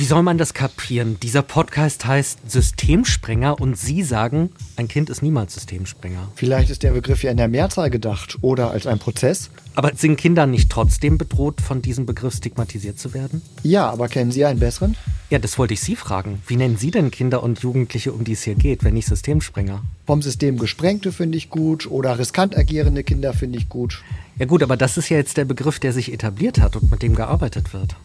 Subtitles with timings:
[0.00, 1.18] Wie soll man das kapieren?
[1.22, 6.32] Dieser Podcast heißt Systemsprenger und Sie sagen, ein Kind ist niemals Systemsprenger.
[6.36, 9.50] Vielleicht ist der Begriff ja in der Mehrzahl gedacht oder als ein Prozess.
[9.74, 13.42] Aber sind Kinder nicht trotzdem bedroht, von diesem Begriff stigmatisiert zu werden?
[13.62, 14.96] Ja, aber kennen Sie einen besseren?
[15.28, 16.40] Ja, das wollte ich Sie fragen.
[16.46, 19.82] Wie nennen Sie denn Kinder und Jugendliche, um die es hier geht, wenn nicht Systemsprenger?
[20.06, 24.02] Vom System gesprengte finde ich gut oder riskant agierende Kinder finde ich gut.
[24.38, 27.02] Ja gut, aber das ist ja jetzt der Begriff, der sich etabliert hat und mit
[27.02, 27.96] dem gearbeitet wird.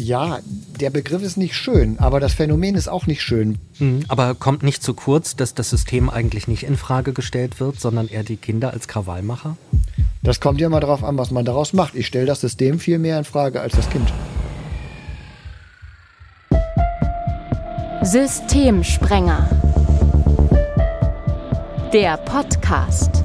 [0.00, 0.38] Ja,
[0.78, 3.58] der Begriff ist nicht schön, aber das Phänomen ist auch nicht schön.
[3.80, 7.80] Mhm, aber kommt nicht zu kurz, dass das System eigentlich nicht in Frage gestellt wird,
[7.80, 9.56] sondern eher die Kinder als Krawallmacher?
[10.22, 11.96] Das kommt ja mal darauf an, was man daraus macht.
[11.96, 14.12] Ich stelle das System viel mehr in Frage als das Kind.
[18.02, 19.50] Systemsprenger.
[21.92, 23.24] Der Podcast.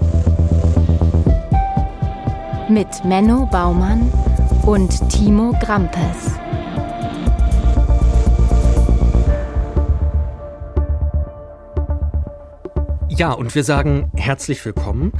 [2.68, 4.12] Mit Menno Baumann
[4.66, 6.43] und Timo Grampes.
[13.16, 15.12] Ja, und wir sagen herzlich willkommen.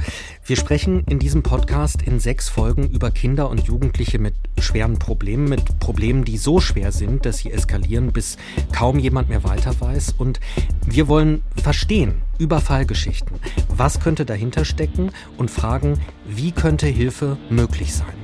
[0.44, 5.48] Wir sprechen in diesem Podcast in sechs Folgen über Kinder und Jugendliche mit schweren Problemen,
[5.48, 8.36] mit Problemen, die so schwer sind, dass sie eskalieren, bis
[8.72, 10.16] kaum jemand mehr weiter weiß.
[10.18, 10.40] Und
[10.84, 13.36] wir wollen verstehen über Fallgeschichten.
[13.68, 18.23] Was könnte dahinter stecken und fragen, wie könnte Hilfe möglich sein?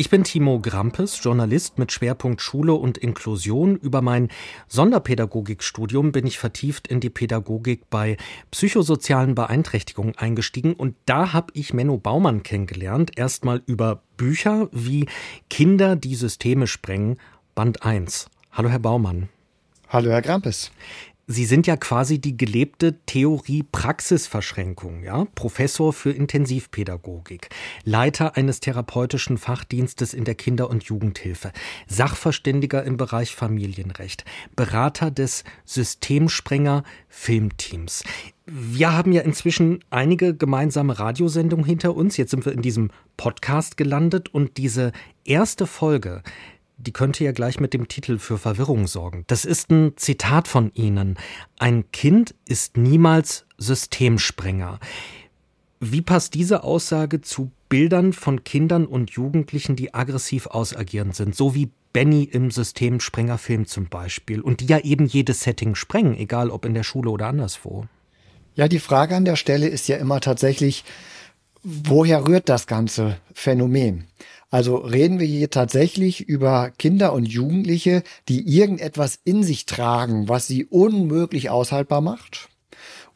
[0.00, 3.76] Ich bin Timo Grampes, Journalist mit Schwerpunkt Schule und Inklusion.
[3.76, 4.30] Über mein
[4.66, 8.16] Sonderpädagogikstudium bin ich vertieft in die Pädagogik bei
[8.50, 13.18] psychosozialen Beeinträchtigungen eingestiegen und da habe ich Menno Baumann kennengelernt.
[13.18, 15.04] Erstmal über Bücher wie
[15.50, 17.18] Kinder, die Systeme sprengen,
[17.54, 18.30] Band 1.
[18.52, 19.28] Hallo, Herr Baumann.
[19.90, 20.72] Hallo, Herr Grampes.
[21.32, 25.26] Sie sind ja quasi die gelebte Theorie-Praxis-Verschränkung, ja?
[25.36, 27.50] Professor für Intensivpädagogik,
[27.84, 31.52] Leiter eines therapeutischen Fachdienstes in der Kinder- und Jugendhilfe,
[31.86, 34.24] Sachverständiger im Bereich Familienrecht,
[34.56, 38.02] Berater des Systemsprenger Filmteams.
[38.46, 42.16] Wir haben ja inzwischen einige gemeinsame Radiosendungen hinter uns.
[42.16, 44.90] Jetzt sind wir in diesem Podcast gelandet und diese
[45.24, 46.24] erste Folge,
[46.80, 49.24] die könnte ja gleich mit dem Titel für Verwirrung sorgen.
[49.26, 51.18] Das ist ein Zitat von Ihnen.
[51.58, 54.80] Ein Kind ist niemals Systemsprenger.
[55.80, 61.54] Wie passt diese Aussage zu Bildern von Kindern und Jugendlichen, die aggressiv ausagierend sind, so
[61.54, 66.64] wie Benny im Systemsprengerfilm zum Beispiel, und die ja eben jedes Setting sprengen, egal ob
[66.64, 67.86] in der Schule oder anderswo?
[68.54, 70.84] Ja, die Frage an der Stelle ist ja immer tatsächlich,
[71.62, 74.06] woher rührt das ganze Phänomen?
[74.50, 80.48] Also reden wir hier tatsächlich über Kinder und Jugendliche, die irgendetwas in sich tragen, was
[80.48, 82.48] sie unmöglich aushaltbar macht?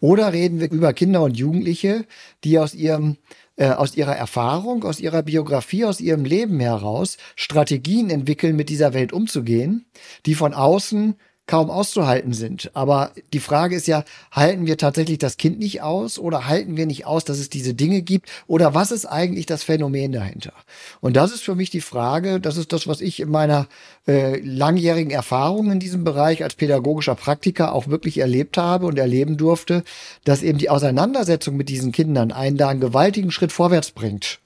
[0.00, 2.04] Oder reden wir über Kinder und Jugendliche,
[2.44, 3.16] die aus ihrem
[3.56, 8.94] äh, aus ihrer Erfahrung, aus ihrer Biografie, aus ihrem Leben heraus Strategien entwickeln, mit dieser
[8.94, 9.86] Welt umzugehen,
[10.26, 11.14] die von außen
[11.46, 12.70] kaum auszuhalten sind.
[12.74, 16.86] Aber die Frage ist ja, halten wir tatsächlich das Kind nicht aus oder halten wir
[16.86, 20.52] nicht aus, dass es diese Dinge gibt oder was ist eigentlich das Phänomen dahinter?
[21.00, 23.66] Und das ist für mich die Frage, das ist das, was ich in meiner
[24.06, 29.36] äh, langjährigen Erfahrung in diesem Bereich als pädagogischer Praktiker auch wirklich erlebt habe und erleben
[29.36, 29.84] durfte,
[30.24, 34.40] dass eben die Auseinandersetzung mit diesen Kindern einen da einen gewaltigen Schritt vorwärts bringt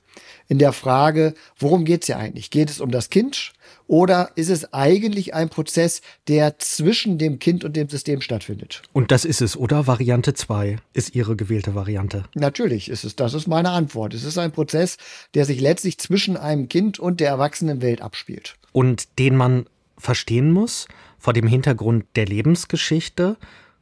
[0.48, 2.50] in der Frage, worum geht es ja eigentlich?
[2.50, 3.52] Geht es um das Kind
[3.88, 8.82] oder ist es eigentlich ein Prozess, der zwischen dem Kind und dem System stattfindet?
[8.92, 9.86] Und das ist es, oder?
[9.86, 12.24] Variante 2 ist Ihre gewählte Variante.
[12.34, 13.16] Natürlich ist es.
[13.16, 14.12] Das ist meine Antwort.
[14.12, 14.98] Es ist ein Prozess,
[15.34, 18.56] der sich letztlich zwischen einem Kind und der Erwachsenenwelt abspielt.
[18.72, 19.66] Und den man
[19.96, 20.86] verstehen muss
[21.18, 23.36] vor dem Hintergrund der Lebensgeschichte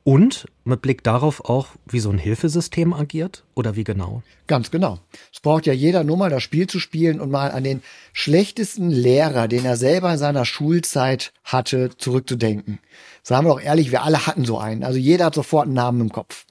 [0.07, 4.23] und mit Blick darauf auch, wie so ein Hilfesystem agiert oder wie genau?
[4.47, 5.01] Ganz genau.
[5.35, 8.93] Es braucht ja jeder nur mal das Spiel zu spielen und mal an den schlechtesten
[8.93, 12.79] Lehrer, den er selber in seiner Schulzeit hatte, zurückzudenken.
[13.25, 14.85] Sagen wir doch ehrlich, wir alle hatten so einen.
[14.85, 16.47] Also jeder hat sofort einen Namen im Kopf.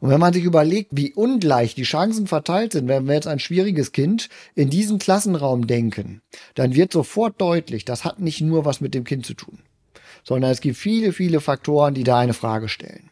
[0.00, 3.38] Und wenn man sich überlegt, wie ungleich die Chancen verteilt sind, wenn wir jetzt ein
[3.38, 6.20] schwieriges Kind in diesen Klassenraum denken,
[6.54, 9.58] dann wird sofort deutlich, das hat nicht nur was mit dem Kind zu tun
[10.30, 13.10] sondern es gibt viele, viele Faktoren, die da eine Frage stellen.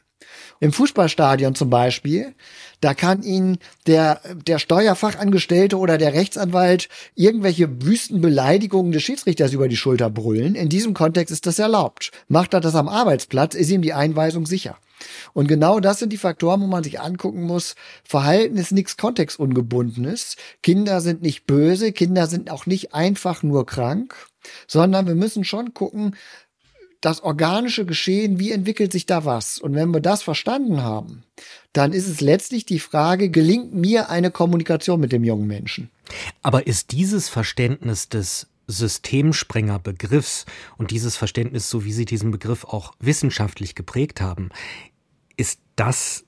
[0.60, 2.32] Im Fußballstadion zum Beispiel,
[2.80, 9.66] da kann Ihnen der, der Steuerfachangestellte oder der Rechtsanwalt irgendwelche wüsten Beleidigungen des Schiedsrichters über
[9.66, 10.54] die Schulter brüllen.
[10.54, 12.12] In diesem Kontext ist das erlaubt.
[12.28, 14.78] Macht er das am Arbeitsplatz, ist ihm die Einweisung sicher.
[15.32, 17.74] Und genau das sind die Faktoren, wo man sich angucken muss.
[18.04, 20.36] Verhalten ist nichts kontextungebundenes.
[20.62, 24.14] Kinder sind nicht böse, Kinder sind auch nicht einfach nur krank,
[24.68, 26.14] sondern wir müssen schon gucken,
[27.00, 29.58] das organische Geschehen, wie entwickelt sich da was?
[29.58, 31.22] Und wenn wir das verstanden haben,
[31.72, 35.90] dann ist es letztlich die Frage, gelingt mir eine Kommunikation mit dem jungen Menschen?
[36.42, 40.44] Aber ist dieses Verständnis des Systemsprenger-Begriffs
[40.76, 44.50] und dieses Verständnis, so wie Sie diesen Begriff auch wissenschaftlich geprägt haben,
[45.36, 46.24] ist das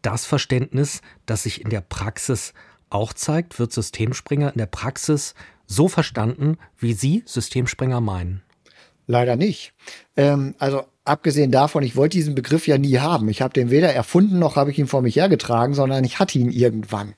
[0.00, 2.54] das Verständnis, das sich in der Praxis
[2.88, 3.58] auch zeigt?
[3.58, 5.34] Wird Systemspringer in der Praxis
[5.66, 8.42] so verstanden, wie Sie Systemspringer meinen?
[9.06, 9.74] Leider nicht.
[10.16, 13.28] Ähm, also abgesehen davon, ich wollte diesen Begriff ja nie haben.
[13.28, 16.38] Ich habe den weder erfunden noch habe ich ihn vor mich hergetragen, sondern ich hatte
[16.38, 17.14] ihn irgendwann.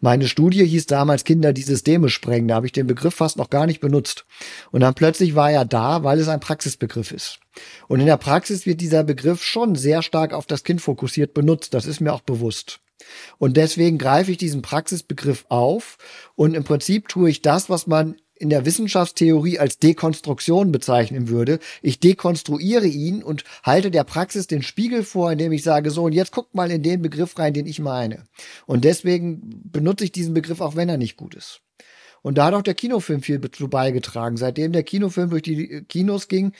[0.00, 2.48] Meine Studie hieß damals Kinder, die Systeme sprengen.
[2.48, 4.26] Da habe ich den Begriff fast noch gar nicht benutzt.
[4.72, 7.38] Und dann plötzlich war er da, weil es ein Praxisbegriff ist.
[7.86, 11.74] Und in der Praxis wird dieser Begriff schon sehr stark auf das Kind fokussiert benutzt.
[11.74, 12.80] Das ist mir auch bewusst.
[13.38, 15.98] Und deswegen greife ich diesen Praxisbegriff auf
[16.34, 21.58] und im Prinzip tue ich das, was man in der Wissenschaftstheorie als Dekonstruktion bezeichnen würde.
[21.82, 26.12] Ich dekonstruiere ihn und halte der Praxis den Spiegel vor, indem ich sage, so, und
[26.12, 28.24] jetzt guckt mal in den Begriff rein, den ich meine.
[28.66, 31.60] Und deswegen benutze ich diesen Begriff, auch wenn er nicht gut ist.
[32.22, 34.36] Und da hat auch der Kinofilm viel dazu beigetragen.
[34.36, 36.52] Seitdem der Kinofilm durch die Kinos ging,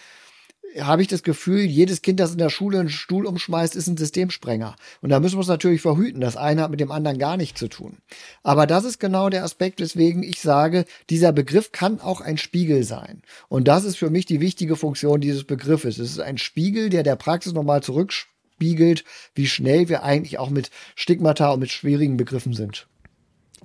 [0.80, 3.96] habe ich das Gefühl, jedes Kind, das in der Schule einen Stuhl umschmeißt, ist ein
[3.96, 4.76] Systemsprenger.
[5.00, 6.20] Und da müssen wir es natürlich verhüten.
[6.20, 7.98] Das eine hat mit dem anderen gar nichts zu tun.
[8.42, 12.84] Aber das ist genau der Aspekt, weswegen ich sage, dieser Begriff kann auch ein Spiegel
[12.84, 13.22] sein.
[13.48, 15.98] Und das ist für mich die wichtige Funktion dieses Begriffes.
[15.98, 19.04] Es ist ein Spiegel, der der Praxis nochmal zurückspiegelt,
[19.34, 22.86] wie schnell wir eigentlich auch mit Stigmata und mit schwierigen Begriffen sind.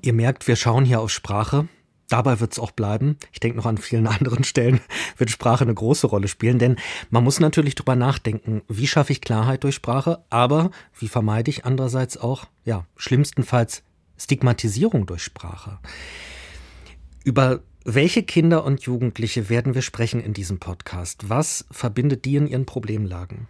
[0.01, 1.67] Ihr merkt, wir schauen hier auf Sprache.
[2.09, 3.17] Dabei wird es auch bleiben.
[3.31, 4.81] Ich denke noch an vielen anderen Stellen
[5.17, 6.75] wird Sprache eine große Rolle spielen, denn
[7.09, 11.65] man muss natürlich drüber nachdenken, wie schaffe ich Klarheit durch Sprache, aber wie vermeide ich
[11.65, 13.83] andererseits auch, ja, schlimmstenfalls
[14.17, 15.79] Stigmatisierung durch Sprache.
[17.23, 21.29] Über welche Kinder und Jugendliche werden wir sprechen in diesem Podcast?
[21.29, 23.47] Was verbindet die in ihren Problemlagen?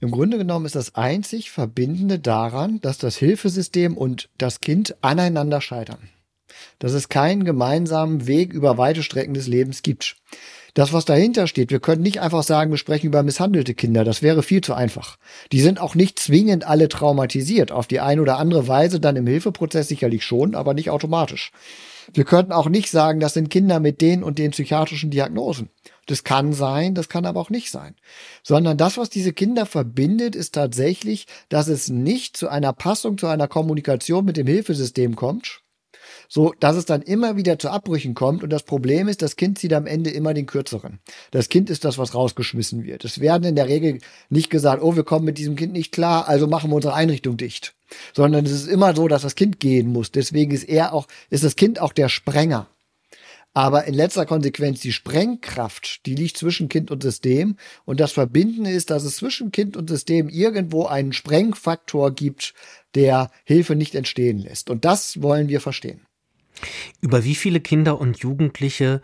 [0.00, 5.60] Im Grunde genommen ist das einzig Verbindende daran, dass das Hilfesystem und das Kind aneinander
[5.60, 6.10] scheitern
[6.78, 10.16] dass es keinen gemeinsamen Weg über weite Strecken des Lebens gibt.
[10.74, 14.04] Das, was dahinter steht, wir können nicht einfach sagen, wir sprechen über misshandelte Kinder.
[14.04, 15.18] Das wäre viel zu einfach.
[15.52, 17.72] Die sind auch nicht zwingend alle traumatisiert.
[17.72, 21.52] Auf die eine oder andere Weise dann im Hilfeprozess sicherlich schon, aber nicht automatisch.
[22.14, 25.68] Wir könnten auch nicht sagen, das sind Kinder mit den und den psychiatrischen Diagnosen.
[26.06, 27.94] Das kann sein, das kann aber auch nicht sein.
[28.42, 33.28] Sondern das, was diese Kinder verbindet, ist tatsächlich, dass es nicht zu einer Passung, zu
[33.28, 35.61] einer Kommunikation mit dem Hilfesystem kommt,
[36.34, 38.42] so dass es dann immer wieder zu Abbrüchen kommt.
[38.42, 40.98] Und das Problem ist, das Kind zieht am Ende immer den kürzeren.
[41.30, 43.04] Das Kind ist das, was rausgeschmissen wird.
[43.04, 43.98] Es werden in der Regel
[44.30, 47.36] nicht gesagt, oh, wir kommen mit diesem Kind nicht klar, also machen wir unsere Einrichtung
[47.36, 47.74] dicht.
[48.14, 50.10] Sondern es ist immer so, dass das Kind gehen muss.
[50.10, 52.66] Deswegen ist er auch, ist das Kind auch der Sprenger.
[53.52, 57.58] Aber in letzter Konsequenz die Sprengkraft, die liegt zwischen Kind und System.
[57.84, 62.54] Und das Verbindende ist, dass es zwischen Kind und System irgendwo einen Sprengfaktor gibt,
[62.94, 64.70] der Hilfe nicht entstehen lässt.
[64.70, 66.06] Und das wollen wir verstehen.
[67.00, 69.00] Über wie viele Kinder und Jugendliche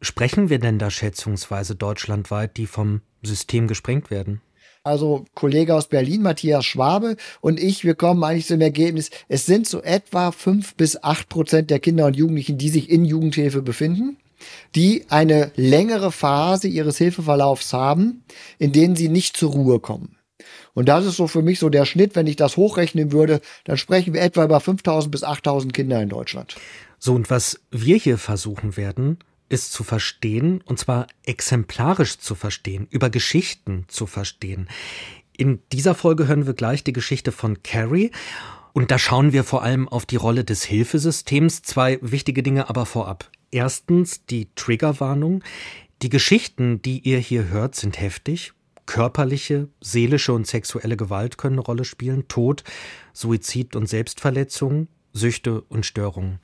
[0.00, 4.40] sprechen wir denn da schätzungsweise deutschlandweit, die vom System gesprengt werden?
[4.84, 9.66] Also Kollege aus Berlin, Matthias Schwabe und ich, wir kommen eigentlich zum Ergebnis, es sind
[9.66, 14.16] so etwa fünf bis acht Prozent der Kinder und Jugendlichen, die sich in Jugendhilfe befinden,
[14.74, 18.24] die eine längere Phase ihres Hilfeverlaufs haben,
[18.58, 20.17] in denen sie nicht zur Ruhe kommen.
[20.74, 23.76] Und das ist so für mich so der Schnitt, wenn ich das hochrechnen würde, dann
[23.76, 26.56] sprechen wir etwa über 5000 bis 8000 Kinder in Deutschland.
[26.98, 29.18] So, und was wir hier versuchen werden,
[29.48, 34.68] ist zu verstehen, und zwar exemplarisch zu verstehen, über Geschichten zu verstehen.
[35.36, 38.10] In dieser Folge hören wir gleich die Geschichte von Carrie.
[38.72, 41.62] Und da schauen wir vor allem auf die Rolle des Hilfesystems.
[41.62, 43.30] Zwei wichtige Dinge aber vorab.
[43.50, 45.42] Erstens die Triggerwarnung.
[46.02, 48.52] Die Geschichten, die ihr hier hört, sind heftig,
[48.88, 52.64] Körperliche, seelische und sexuelle Gewalt können eine Rolle spielen, Tod,
[53.12, 56.38] Suizid und Selbstverletzung, Süchte und Störungen.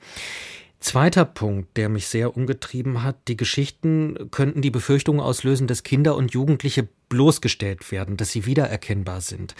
[0.79, 6.15] Zweiter Punkt, der mich sehr umgetrieben hat, die Geschichten könnten die Befürchtung auslösen, dass Kinder
[6.15, 9.55] und Jugendliche bloßgestellt werden, dass sie wiedererkennbar sind.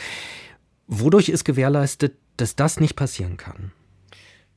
[0.85, 3.71] Wodurch ist gewährleistet, dass das nicht passieren kann?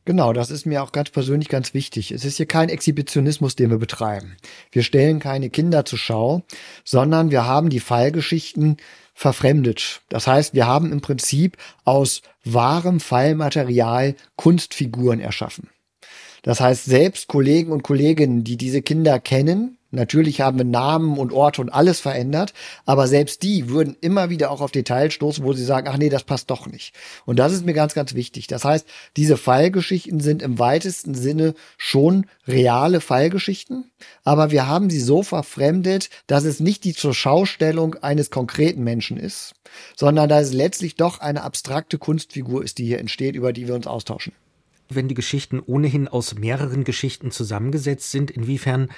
[0.09, 2.13] Genau, das ist mir auch ganz persönlich ganz wichtig.
[2.13, 4.39] Es ist hier kein Exhibitionismus, den wir betreiben.
[4.73, 6.45] Wir stellen keine Kinder zur Schau,
[6.83, 8.79] sondern wir haben die Fallgeschichten
[9.13, 10.01] verfremdet.
[10.09, 15.69] Das heißt, wir haben im Prinzip aus wahrem Fallmaterial Kunstfiguren erschaffen.
[16.41, 21.33] Das heißt, selbst Kollegen und Kolleginnen, die diese Kinder kennen, Natürlich haben wir Namen und
[21.33, 22.53] Orte und alles verändert,
[22.85, 26.11] aber selbst die würden immer wieder auch auf Details stoßen, wo sie sagen, ach nee,
[26.11, 26.95] das passt doch nicht.
[27.25, 28.49] Und das ist mir ganz, ganz wichtig.
[28.49, 33.91] Das heißt, diese Fallgeschichten sind im weitesten Sinne schon reale Fallgeschichten,
[34.25, 39.17] aber wir haben sie so verfremdet, dass es nicht die zur Schaustellung eines konkreten Menschen
[39.17, 39.55] ist,
[39.97, 43.75] sondern dass es letztlich doch eine abstrakte Kunstfigur ist, die hier entsteht, über die wir
[43.75, 44.35] uns austauschen.
[44.91, 48.89] Wenn die Geschichten ohnehin aus mehreren Geschichten zusammengesetzt sind, inwiefern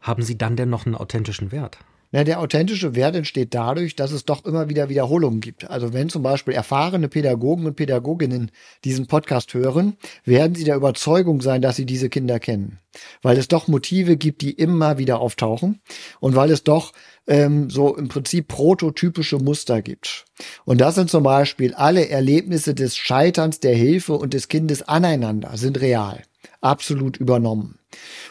[0.00, 1.78] haben sie dann denn noch einen authentischen Wert?
[2.12, 5.70] Na, der authentische Wert entsteht dadurch, dass es doch immer wieder Wiederholungen gibt.
[5.70, 8.50] Also wenn zum Beispiel erfahrene Pädagogen und Pädagoginnen
[8.82, 12.80] diesen Podcast hören, werden sie der Überzeugung sein, dass sie diese Kinder kennen.
[13.22, 15.80] Weil es doch Motive gibt, die immer wieder auftauchen
[16.18, 16.92] und weil es doch
[17.28, 20.24] ähm, so im Prinzip prototypische Muster gibt.
[20.64, 25.56] Und das sind zum Beispiel alle Erlebnisse des Scheiterns, der Hilfe und des Kindes aneinander
[25.56, 26.22] sind real
[26.60, 27.78] absolut übernommen.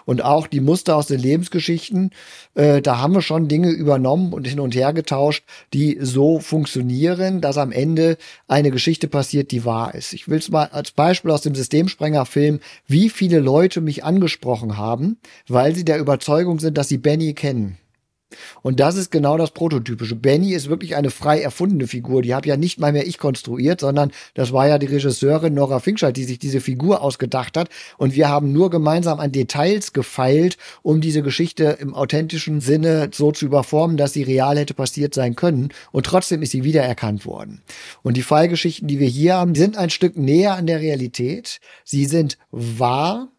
[0.05, 2.11] Und auch die Muster aus den Lebensgeschichten,
[2.55, 5.43] äh, da haben wir schon Dinge übernommen und hin und her getauscht,
[5.73, 8.17] die so funktionieren, dass am Ende
[8.47, 10.13] eine Geschichte passiert, die wahr ist.
[10.13, 15.17] Ich will es mal als Beispiel aus dem Systemsprenger-Film, wie viele Leute mich angesprochen haben,
[15.47, 17.77] weil sie der Überzeugung sind, dass sie Benny kennen.
[18.61, 20.15] Und das ist genau das Prototypische.
[20.15, 22.21] Benny ist wirklich eine frei erfundene Figur.
[22.21, 25.79] Die habe ja nicht mal mehr ich konstruiert, sondern das war ja die Regisseurin Nora
[25.79, 27.69] Finkscheid, die sich diese Figur ausgedacht hat.
[27.97, 33.31] Und wir haben nur gemeinsam an Details gefeilt, um diese Geschichte im authentischen Sinne so
[33.31, 35.69] zu überformen, dass sie real hätte passiert sein können.
[35.91, 37.61] Und trotzdem ist sie wiedererkannt worden.
[38.03, 41.59] Und die Fallgeschichten, die wir hier haben, sind ein Stück näher an der Realität.
[41.83, 43.31] Sie sind wahr,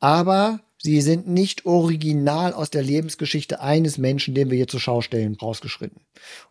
[0.00, 5.02] aber Sie sind nicht original aus der Lebensgeschichte eines Menschen, den wir hier zur Schau
[5.02, 6.00] stellen, rausgeschritten.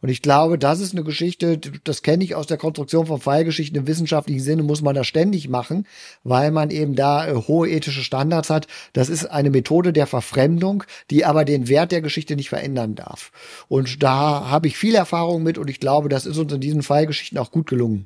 [0.01, 3.79] Und ich glaube, das ist eine Geschichte, das kenne ich aus der Konstruktion von Fallgeschichten
[3.79, 5.87] im wissenschaftlichen Sinne, muss man das ständig machen,
[6.23, 8.67] weil man eben da äh, hohe ethische Standards hat.
[8.93, 13.31] Das ist eine Methode der Verfremdung, die aber den Wert der Geschichte nicht verändern darf.
[13.67, 16.83] Und da habe ich viel Erfahrung mit und ich glaube, das ist uns in diesen
[16.83, 18.05] Fallgeschichten auch gut gelungen.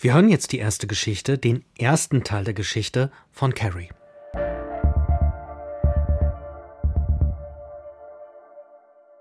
[0.00, 3.88] Wir hören jetzt die erste Geschichte, den ersten Teil der Geschichte von Carrie.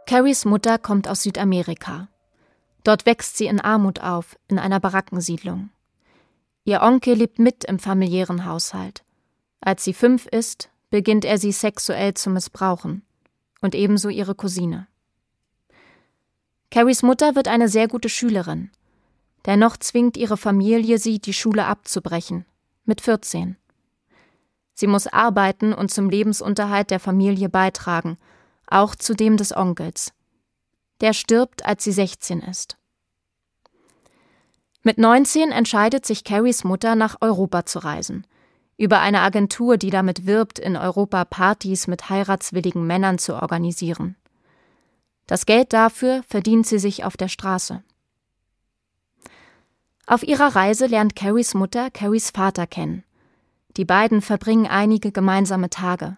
[0.06, 2.10] Carries Mutter kommt aus Südamerika.
[2.84, 5.70] Dort wächst sie in Armut auf, in einer Barackensiedlung.
[6.66, 9.04] Ihr Onkel lebt mit im familiären Haushalt.
[9.62, 13.04] Als sie fünf ist, beginnt er sie sexuell zu missbrauchen.
[13.62, 14.88] Und ebenso ihre Cousine.
[16.70, 18.72] Carries Mutter wird eine sehr gute Schülerin.
[19.46, 22.46] Dennoch zwingt ihre Familie sie, die Schule abzubrechen.
[22.84, 23.56] Mit 14.
[24.74, 28.18] Sie muss arbeiten und zum Lebensunterhalt der Familie beitragen–
[28.74, 30.14] auch zu dem des Onkels.
[31.02, 32.78] Der stirbt, als sie 16 ist.
[34.82, 38.28] Mit 19 entscheidet sich Carries Mutter, nach Europa zu reisen.
[38.78, 44.18] Über eine Agentur, die damit wirbt, in Europa Partys mit heiratswilligen Männern zu organisieren.
[45.28, 47.84] Das Geld dafür verdient sie sich auf der Straße.
[50.06, 53.06] Auf ihrer Reise lernt Carries Mutter Carries Vater kennen.
[53.78, 56.18] Die beiden verbringen einige gemeinsame Tage.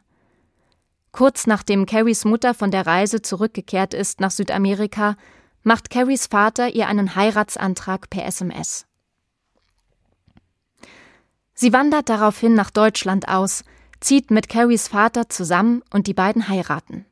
[1.15, 5.15] Kurz nachdem Carries Mutter von der Reise zurückgekehrt ist nach Südamerika,
[5.63, 8.85] macht Carries Vater ihr einen Heiratsantrag per SMS.
[11.53, 13.63] Sie wandert daraufhin nach Deutschland aus,
[14.01, 17.05] zieht mit Carries Vater zusammen und die beiden heiraten.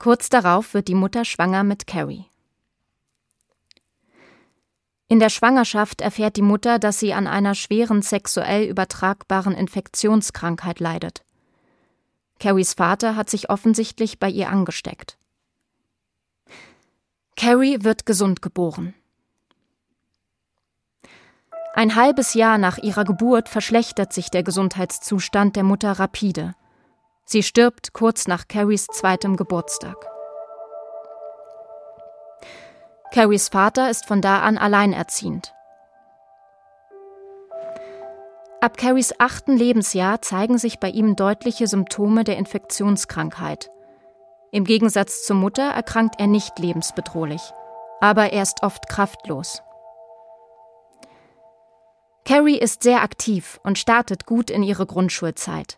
[0.00, 2.24] Kurz darauf wird die Mutter schwanger mit Carrie.
[5.06, 11.24] In der Schwangerschaft erfährt die Mutter, dass sie an einer schweren sexuell übertragbaren Infektionskrankheit leidet.
[12.44, 15.16] Carries Vater hat sich offensichtlich bei ihr angesteckt.
[17.36, 18.92] Carrie wird gesund geboren.
[21.72, 26.54] Ein halbes Jahr nach ihrer Geburt verschlechtert sich der Gesundheitszustand der Mutter rapide.
[27.24, 29.96] Sie stirbt kurz nach Carries zweitem Geburtstag.
[33.10, 35.54] Carries Vater ist von da an alleinerziehend.
[38.64, 43.70] Ab Carries achten Lebensjahr zeigen sich bei ihm deutliche Symptome der Infektionskrankheit.
[44.52, 47.42] Im Gegensatz zur Mutter erkrankt er nicht lebensbedrohlich,
[48.00, 49.60] aber er ist oft kraftlos.
[52.24, 55.76] Carrie ist sehr aktiv und startet gut in ihre Grundschulzeit.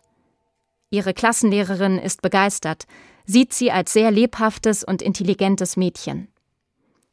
[0.89, 2.85] Ihre Klassenlehrerin ist begeistert,
[3.25, 6.29] sieht sie als sehr lebhaftes und intelligentes Mädchen.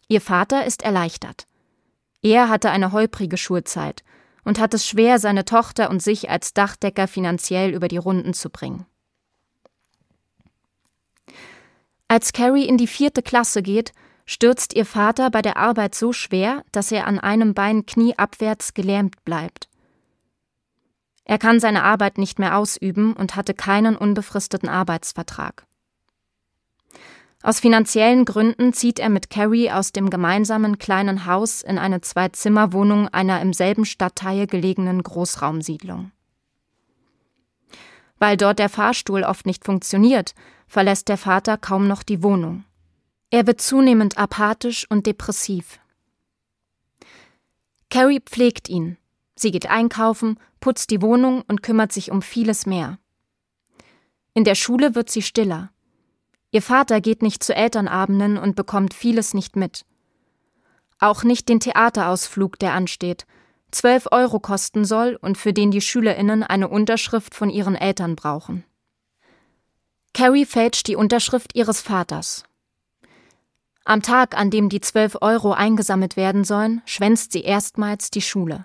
[0.07, 1.49] Ihr Vater ist erleichtert.
[2.23, 4.05] Er hatte eine holprige Schulzeit
[4.45, 8.51] und hat es schwer, seine Tochter und sich als Dachdecker finanziell über die Runden zu
[8.51, 8.87] bringen.
[12.09, 13.93] Als Carrie in die vierte Klasse geht,
[14.27, 19.25] stürzt ihr Vater bei der Arbeit so schwer, dass er an einem Bein knieabwärts gelähmt
[19.25, 19.69] bleibt.
[21.25, 25.67] Er kann seine Arbeit nicht mehr ausüben und hatte keinen unbefristeten Arbeitsvertrag.
[27.45, 33.09] Aus finanziellen Gründen zieht er mit Carrie aus dem gemeinsamen kleinen Haus in eine Zwei-Zimmer-Wohnung
[33.09, 36.11] einer im selben Stadtteil gelegenen Großraumsiedlung.
[38.19, 40.35] Weil dort der Fahrstuhl oft nicht funktioniert,
[40.67, 42.65] verlässt der Vater kaum noch die Wohnung.
[43.29, 45.81] Er wird zunehmend apathisch und depressiv.
[47.91, 48.97] Carrie pflegt ihn.
[49.37, 52.99] Sie geht einkaufen, putzt die Wohnung und kümmert sich um vieles mehr.
[54.33, 55.74] In der Schule wird sie stiller.
[56.55, 59.85] Ihr Vater geht nicht zu Elternabenden und bekommt vieles nicht mit.
[61.01, 63.27] Auch nicht den Theaterausflug, der ansteht,
[63.73, 68.63] zwölf Euro kosten soll und für den die SchülerInnen eine Unterschrift von ihren Eltern brauchen.
[70.13, 72.45] Carrie fälscht die Unterschrift ihres Vaters.
[73.85, 78.65] Am Tag, an dem die zwölf Euro eingesammelt werden sollen, schwänzt sie erstmals die Schule.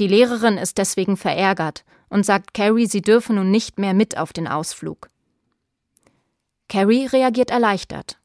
[0.00, 4.32] Die Lehrerin ist deswegen verärgert und sagt Carrie, sie dürfe nun nicht mehr mit auf
[4.32, 5.11] den Ausflug.
[6.72, 8.18] Carrie reagiert erleichtert.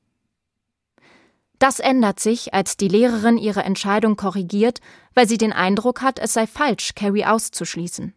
[1.60, 4.80] Das ändert sich, als die Lehrerin ihre Entscheidung korrigiert,
[5.14, 8.14] weil sie den Eindruck hat, es sei falsch, Carrie auszuschließen.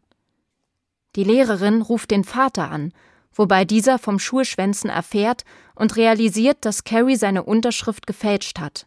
[1.16, 2.92] Die Lehrerin ruft den Vater an,
[3.34, 5.42] wobei dieser vom Schulschwänzen erfährt
[5.74, 8.86] und realisiert, dass Carrie seine Unterschrift gefälscht hat.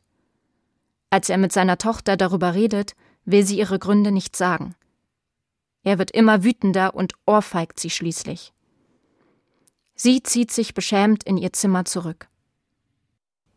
[1.09, 2.95] Als er mit seiner Tochter darüber redet,
[3.25, 4.75] will sie ihre Gründe nicht sagen.
[5.83, 8.52] Er wird immer wütender und ohrfeigt sie schließlich.
[10.03, 12.27] Sie zieht sich beschämt in ihr Zimmer zurück.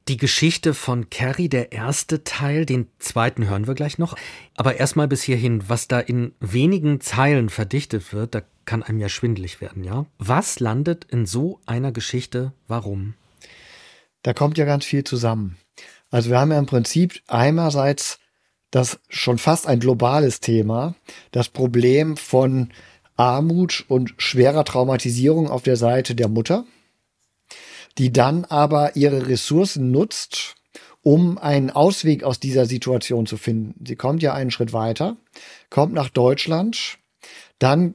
[0.06, 4.14] Die Geschichte von Carrie, der erste Teil, den zweiten hören wir gleich noch.
[4.54, 9.08] Aber erstmal bis hierhin, was da in wenigen Zeilen verdichtet wird, da kann einem ja
[9.08, 10.06] schwindlig werden, ja?
[10.18, 12.52] Was landet in so einer Geschichte?
[12.68, 13.14] Warum?
[14.22, 15.56] Da kommt ja ganz viel zusammen.
[16.12, 18.20] Also wir haben ja im Prinzip einerseits
[18.70, 20.94] das schon fast ein globales Thema,
[21.32, 22.70] das Problem von
[23.16, 26.64] Armut und schwerer Traumatisierung auf der Seite der Mutter,
[27.98, 30.54] die dann aber ihre Ressourcen nutzt,
[31.02, 33.84] um einen Ausweg aus dieser Situation zu finden.
[33.86, 35.16] Sie kommt ja einen Schritt weiter,
[35.70, 36.98] kommt nach Deutschland,
[37.58, 37.94] dann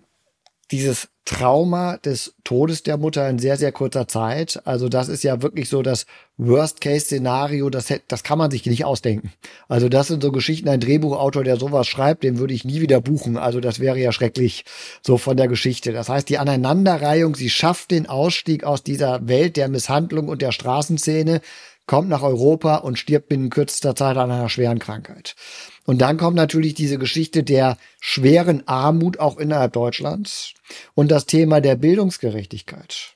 [0.71, 4.59] dieses Trauma des Todes der Mutter in sehr, sehr kurzer Zeit.
[4.65, 9.31] Also das ist ja wirklich so das Worst-Case-Szenario, das, das kann man sich nicht ausdenken.
[9.67, 13.01] Also das sind so Geschichten, ein Drehbuchautor, der sowas schreibt, den würde ich nie wieder
[13.01, 13.37] buchen.
[13.37, 14.65] Also das wäre ja schrecklich
[15.01, 15.91] so von der Geschichte.
[15.91, 20.51] Das heißt, die Aneinanderreihung, sie schafft den Ausstieg aus dieser Welt der Misshandlung und der
[20.51, 21.41] Straßenszene,
[21.85, 25.35] kommt nach Europa und stirbt binnen kürzester Zeit an einer schweren Krankheit.
[25.85, 30.53] Und dann kommt natürlich diese Geschichte der schweren Armut auch innerhalb Deutschlands
[30.93, 33.15] und das Thema der Bildungsgerechtigkeit.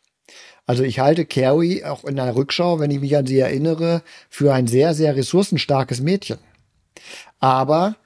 [0.65, 4.54] Also ich halte Carrie auch in der Rückschau, wenn ich mich an sie erinnere, für
[4.54, 6.39] ein sehr, sehr ressourcenstarkes Mädchen.
[7.39, 7.97] Aber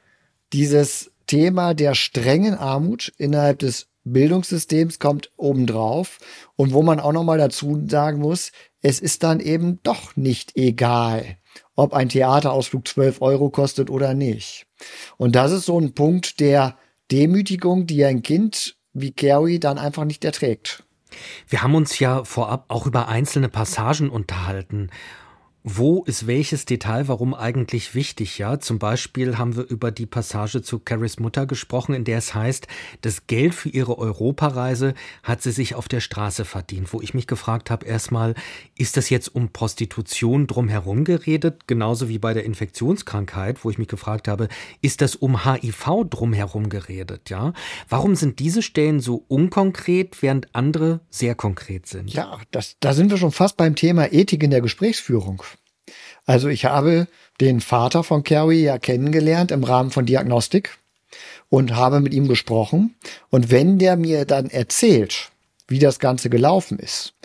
[0.52, 6.20] dieses Thema der strengen Armut innerhalb des Bildungssystems kommt obendrauf
[6.56, 10.56] und wo man auch noch mal dazu sagen muss, es ist dann eben doch nicht
[10.56, 11.38] egal,
[11.76, 14.66] ob ein Theaterausflug 12 Euro kostet oder nicht.
[15.18, 16.78] Und das ist so ein Punkt der
[17.12, 20.84] Demütigung, die ein Kind wie Carrie dann einfach nicht erträgt.
[21.48, 24.90] Wir haben uns ja vorab auch über einzelne Passagen unterhalten.
[25.64, 28.38] Wo ist welches Detail warum eigentlich wichtig?
[28.38, 32.34] Ja, zum Beispiel haben wir über die Passage zu Carries Mutter gesprochen, in der es
[32.34, 32.68] heißt,
[33.02, 36.94] das Geld für ihre Europareise hat sie sich auf der Straße verdient.
[36.94, 38.36] Wo ich mich gefragt habe, erstmal,
[38.78, 41.68] ist das jetzt um Prostitution drumherum geredet?
[41.68, 44.48] Genauso wie bei der Infektionskrankheit, wo ich mich gefragt habe,
[44.82, 47.30] ist das um HIV drumherum geredet?
[47.30, 47.52] Ja,
[47.90, 52.14] warum sind diese Stellen so unkonkret, während andere sehr konkret sind?
[52.14, 55.44] Ja, das, da sind wir schon fast beim Thema Ethik in der Gesprächsführung.
[56.30, 57.08] Also ich habe
[57.42, 60.78] den Vater von Carrie ja kennengelernt im Rahmen von Diagnostik
[61.50, 62.94] und habe mit ihm gesprochen.
[63.32, 65.32] Und wenn der mir dann erzählt,
[65.68, 67.16] wie das Ganze gelaufen ist,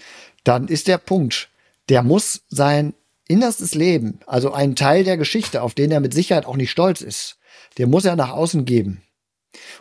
[0.43, 1.51] dann ist der Punkt,
[1.91, 2.95] der muss sein
[3.29, 7.03] innerstes Leben, also einen Teil der Geschichte, auf den er mit Sicherheit auch nicht stolz
[7.03, 7.37] ist,
[7.77, 9.03] der muss er nach außen geben.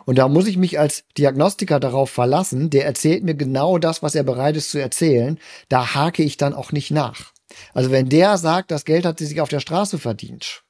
[0.04, 4.14] Und da muss ich mich als Diagnostiker darauf verlassen, der erzählt mir genau das, was
[4.14, 5.40] er bereit ist zu erzählen.
[5.70, 7.33] Da hake ich dann auch nicht nach.
[7.72, 10.64] Also wenn der sagt, das Geld hat sie sich auf der Straße verdient,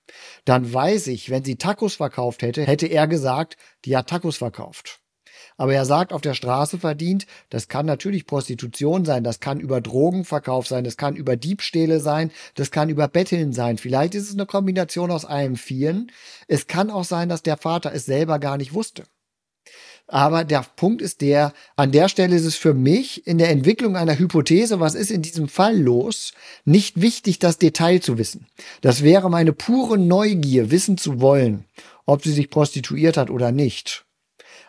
[0.44, 5.00] dann weiß ich, wenn sie Tacos verkauft hätte, hätte er gesagt, die hat Tacos verkauft.
[5.56, 9.80] Aber er sagt, auf der Straße verdient, das kann natürlich Prostitution sein, das kann über
[9.80, 13.78] Drogenverkauf sein, das kann über Diebstähle sein, das kann über Betteln sein.
[13.78, 16.10] Vielleicht ist es eine Kombination aus allem vielen.
[16.48, 19.04] Es kann auch sein, dass der Vater es selber gar nicht wusste.
[20.06, 23.96] Aber der Punkt ist der, an der Stelle ist es für mich in der Entwicklung
[23.96, 28.46] einer Hypothese, was ist in diesem Fall los, nicht wichtig, das Detail zu wissen.
[28.82, 31.64] Das wäre meine pure Neugier, wissen zu wollen,
[32.04, 34.04] ob sie sich prostituiert hat oder nicht.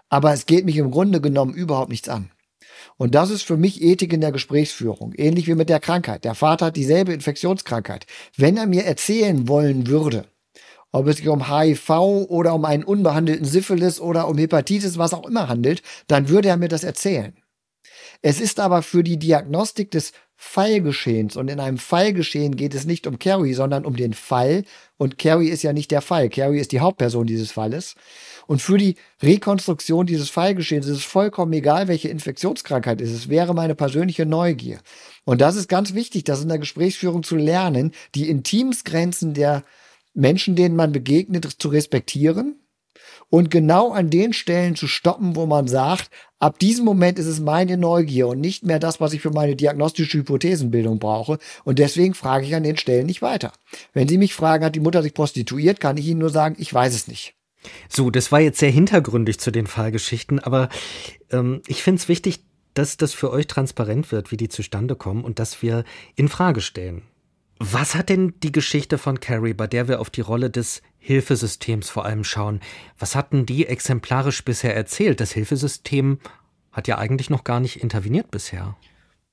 [0.10, 2.32] Aber es geht mich im Grunde genommen überhaupt nichts an.
[2.98, 5.13] Und das ist für mich Ethik in der Gesprächsführung.
[5.17, 6.24] Ähnlich wie mit der Krankheit.
[6.24, 8.06] Der Vater hat dieselbe Infektionskrankheit.
[8.38, 10.26] Wenn er mir erzählen wollen würde,
[10.95, 11.89] ob es sich um HIV
[12.29, 16.58] oder um einen unbehandelten Syphilis oder um Hepatitis, was auch immer handelt, dann würde er
[16.58, 17.36] mir das erzählen.
[18.21, 23.08] Es ist aber für die Diagnostik des Fallgeschehens und in einem Fallgeschehen geht es nicht
[23.08, 24.63] um Carrie, sondern um den Fall
[24.97, 26.29] und Carrie ist ja nicht der Fall.
[26.29, 27.95] Carrie ist die Hauptperson dieses Falles.
[28.47, 33.15] Und für die Rekonstruktion dieses Fallgeschehens ist es vollkommen egal, welche Infektionskrankheit es ist.
[33.15, 34.79] Es wäre meine persönliche Neugier.
[35.25, 39.63] Und das ist ganz wichtig, das in der Gesprächsführung zu lernen, die Intimsgrenzen der
[40.15, 42.56] Menschen, denen man begegnet, zu respektieren
[43.30, 47.39] und genau an den Stellen zu stoppen, wo man sagt, ab diesem Moment ist es
[47.39, 51.39] meine Neugier und nicht mehr das, was ich für meine diagnostische Hypothesenbildung brauche.
[51.63, 53.51] Und deswegen frage ich an den Stellen nicht weiter.
[53.93, 56.73] Wenn Sie mich fragen, hat die Mutter sich prostituiert, kann ich Ihnen nur sagen, ich
[56.73, 57.36] weiß es nicht.
[57.89, 60.69] So, das war jetzt sehr hintergründig zu den Fallgeschichten, aber
[61.32, 62.43] ähm, ich finde es wichtig,
[62.75, 65.84] dass das für euch transparent wird, wie die zustande kommen und dass wir
[66.15, 67.04] in Frage stellen.
[67.60, 71.89] Was hat denn die Geschichte von Carrie, bei der wir auf die Rolle des Hilfesystems
[71.89, 72.60] vor allem schauen,
[73.00, 75.22] was hatten die exemplarisch bisher erzählt?
[75.22, 76.20] Das Hilfesystem
[76.72, 78.76] hat ja eigentlich noch gar nicht interveniert bisher.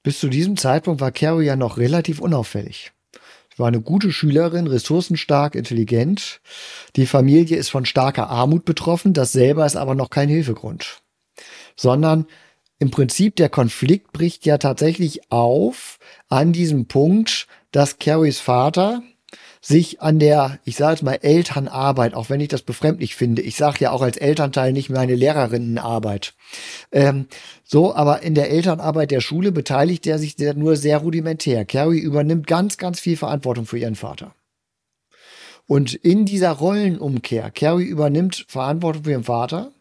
[0.05, 2.93] Bis zu diesem Zeitpunkt war Carrie ja noch relativ unauffällig.
[3.13, 6.41] Sie war eine gute Schülerin, ressourcenstark, intelligent.
[6.97, 11.03] Die Familie ist von starker Armut betroffen, das selber ist aber noch kein Hilfegrund.
[11.77, 12.27] Sondern
[12.79, 19.03] im Prinzip der Konflikt bricht ja tatsächlich auf an diesem Punkt, dass Carries Vater
[19.61, 23.57] sich an der, ich sage jetzt mal, Elternarbeit, auch wenn ich das befremdlich finde, ich
[23.57, 26.35] sage ja auch als Elternteil nicht meine Lehrerinnenarbeit.
[26.91, 27.27] Ähm,
[27.63, 31.65] so, aber in der Elternarbeit der Schule beteiligt er sich nur sehr rudimentär.
[31.65, 34.35] Carrie übernimmt ganz, ganz viel Verantwortung für ihren Vater.
[35.67, 39.73] Und in dieser Rollenumkehr, Carrie übernimmt Verantwortung für ihren Vater,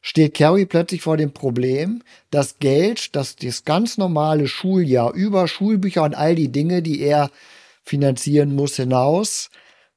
[0.00, 6.04] steht Carrie plötzlich vor dem Problem, dass Geld, dass das ganz normale Schuljahr über Schulbücher
[6.04, 7.30] und all die Dinge, die er
[7.82, 9.50] finanzieren muss, hinaus,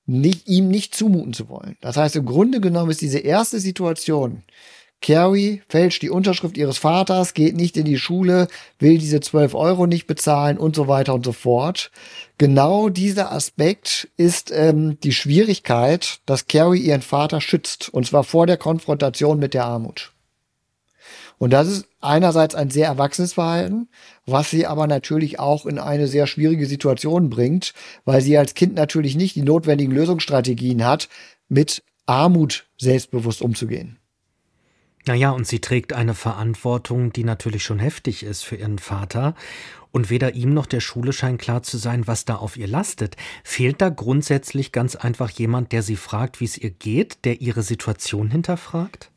[0.05, 1.77] nicht, ihm nicht zumuten zu wollen.
[1.79, 4.43] Das heißt, im Grunde genommen ist diese erste Situation,
[5.03, 8.47] Carrie fälscht die Unterschrift ihres Vaters, geht nicht in die Schule,
[8.79, 11.91] will diese 12 Euro nicht bezahlen und so weiter und so fort.
[12.37, 18.47] Genau dieser Aspekt ist ähm, die Schwierigkeit, dass Carrie ihren Vater schützt, und zwar vor
[18.47, 20.13] der Konfrontation mit der Armut.
[21.37, 23.89] Und das ist einerseits ein sehr erwachsenes Verhalten,
[24.25, 27.73] was sie aber natürlich auch in eine sehr schwierige Situation bringt,
[28.05, 31.09] weil sie als Kind natürlich nicht die notwendigen Lösungsstrategien hat,
[31.49, 33.99] mit Armut selbstbewusst umzugehen.
[35.05, 39.35] Naja, und sie trägt eine Verantwortung, die natürlich schon heftig ist für ihren Vater.
[39.91, 43.15] Und weder ihm noch der Schule scheint klar zu sein, was da auf ihr lastet.
[43.43, 47.61] Fehlt da grundsätzlich ganz einfach jemand, der sie fragt, wie es ihr geht, der ihre
[47.61, 49.11] Situation hinterfragt?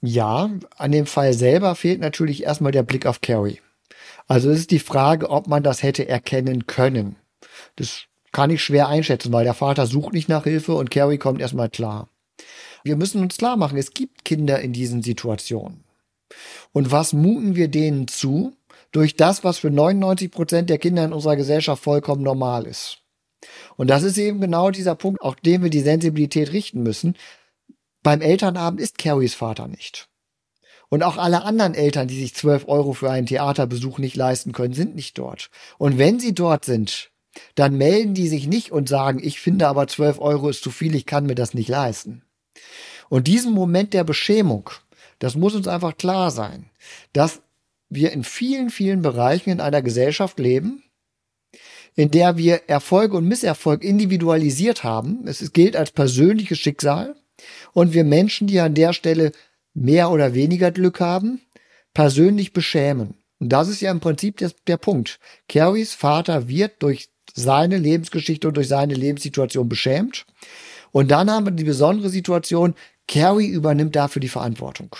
[0.00, 3.60] Ja, an dem Fall selber fehlt natürlich erstmal der Blick auf Carrie.
[4.28, 7.16] Also es ist die Frage, ob man das hätte erkennen können.
[7.76, 11.40] Das kann ich schwer einschätzen, weil der Vater sucht nicht nach Hilfe und Carrie kommt
[11.40, 12.08] erstmal klar.
[12.84, 15.84] Wir müssen uns klar machen, es gibt Kinder in diesen Situationen.
[16.72, 18.56] Und was muten wir denen zu?
[18.90, 22.98] Durch das, was für 99 Prozent der Kinder in unserer Gesellschaft vollkommen normal ist.
[23.76, 27.16] Und das ist eben genau dieser Punkt, auf den wir die Sensibilität richten müssen.
[28.02, 30.08] Beim Elternabend ist Carries Vater nicht.
[30.88, 34.74] Und auch alle anderen Eltern, die sich 12 Euro für einen Theaterbesuch nicht leisten können,
[34.74, 35.48] sind nicht dort.
[35.78, 37.10] Und wenn sie dort sind,
[37.54, 40.94] dann melden die sich nicht und sagen, ich finde aber 12 Euro ist zu viel,
[40.94, 42.22] ich kann mir das nicht leisten.
[43.12, 44.70] Und diesen Moment der Beschämung,
[45.18, 46.70] das muss uns einfach klar sein,
[47.12, 47.42] dass
[47.90, 50.82] wir in vielen, vielen Bereichen in einer Gesellschaft leben,
[51.94, 55.26] in der wir Erfolg und Misserfolg individualisiert haben.
[55.26, 57.14] Es gilt als persönliches Schicksal.
[57.74, 59.32] Und wir Menschen, die an der Stelle
[59.74, 61.42] mehr oder weniger Glück haben,
[61.92, 63.12] persönlich beschämen.
[63.38, 65.20] Und das ist ja im Prinzip der, der Punkt.
[65.50, 70.24] Carries Vater wird durch seine Lebensgeschichte und durch seine Lebenssituation beschämt.
[70.92, 72.74] Und dann haben wir die besondere Situation,
[73.08, 74.96] Carrie übernimmt dafür die Verantwortung.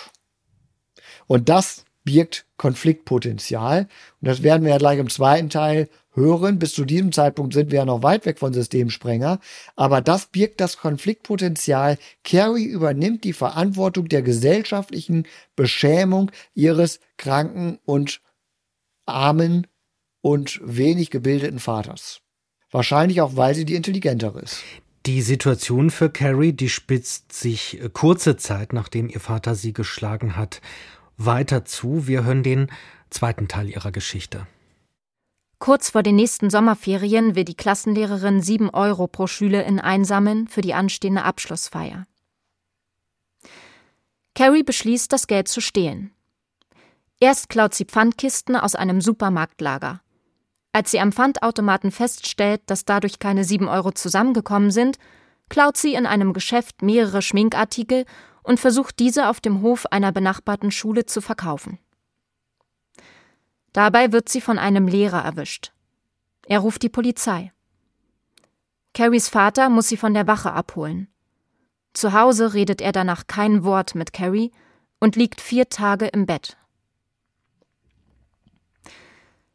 [1.27, 3.87] Und das birgt Konfliktpotenzial.
[4.21, 6.59] Und das werden wir ja gleich im zweiten Teil hören.
[6.59, 9.39] Bis zu diesem Zeitpunkt sind wir ja noch weit weg von Systemsprenger.
[9.75, 11.97] Aber das birgt das Konfliktpotenzial.
[12.23, 18.21] Carrie übernimmt die Verantwortung der gesellschaftlichen Beschämung ihres kranken und
[19.05, 19.67] armen
[20.21, 22.21] und wenig gebildeten Vaters.
[22.71, 24.63] Wahrscheinlich auch, weil sie die intelligentere ist.
[25.05, 30.37] Die Situation für Carrie, die spitzt sich äh, kurze Zeit, nachdem ihr Vater sie geschlagen
[30.37, 30.61] hat,
[31.17, 32.07] weiter zu.
[32.07, 32.71] Wir hören den
[33.09, 34.47] zweiten Teil ihrer Geschichte.
[35.59, 40.73] Kurz vor den nächsten Sommerferien will die Klassenlehrerin sieben Euro pro Schülerin einsammeln für die
[40.73, 42.05] anstehende Abschlussfeier.
[44.35, 46.11] Carrie beschließt, das Geld zu stehlen.
[47.19, 50.01] Erst klaut sie Pfandkisten aus einem Supermarktlager.
[50.73, 54.97] Als sie am Pfandautomaten feststellt, dass dadurch keine sieben Euro zusammengekommen sind,
[55.47, 58.05] klaut sie in einem Geschäft mehrere Schminkartikel
[58.41, 61.77] und versucht diese auf dem Hof einer benachbarten Schule zu verkaufen.
[63.71, 65.71] Dabei wird sie von einem Lehrer erwischt.
[66.47, 67.53] Er ruft die Polizei.
[68.95, 71.07] Carries Vater muss sie von der Wache abholen.
[71.93, 74.51] Zu Hause redet er danach kein Wort mit Carrie
[74.99, 76.57] und liegt vier Tage im Bett.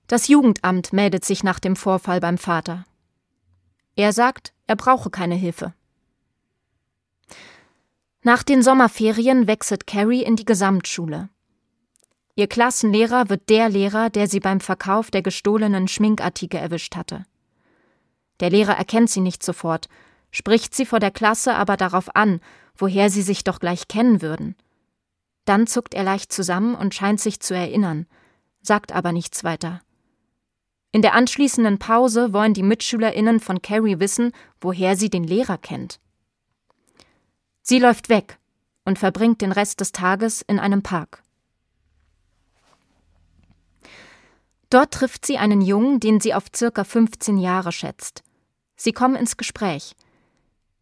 [0.09, 2.87] Das Jugendamt meldet sich nach dem Vorfall beim Vater.
[3.95, 5.75] Er sagt, er brauche keine Hilfe.
[8.23, 11.29] Nach den Sommerferien wechselt Carrie in die Gesamtschule.
[12.37, 17.27] Ihr Klassenlehrer wird der Lehrer, der sie beim Verkauf der gestohlenen Schminkartikel erwischt hatte.
[18.41, 19.89] Der Lehrer erkennt sie nicht sofort,
[20.31, 22.41] spricht sie vor der Klasse aber darauf an,
[22.77, 24.57] woher sie sich doch gleich kennen würden.
[25.45, 28.07] Dann zuckt er leicht zusammen und scheint sich zu erinnern,
[28.63, 29.83] sagt aber nichts weiter.
[30.93, 36.01] In der anschließenden Pause wollen die MitschülerInnen von Carrie wissen, woher sie den Lehrer kennt.
[37.63, 38.39] Sie läuft weg
[38.87, 41.23] und verbringt den Rest des Tages in einem Park.
[44.71, 48.23] Dort trifft sie einen Jungen, den sie auf circa 15 Jahre schätzt.
[48.77, 49.95] Sie kommen ins Gespräch.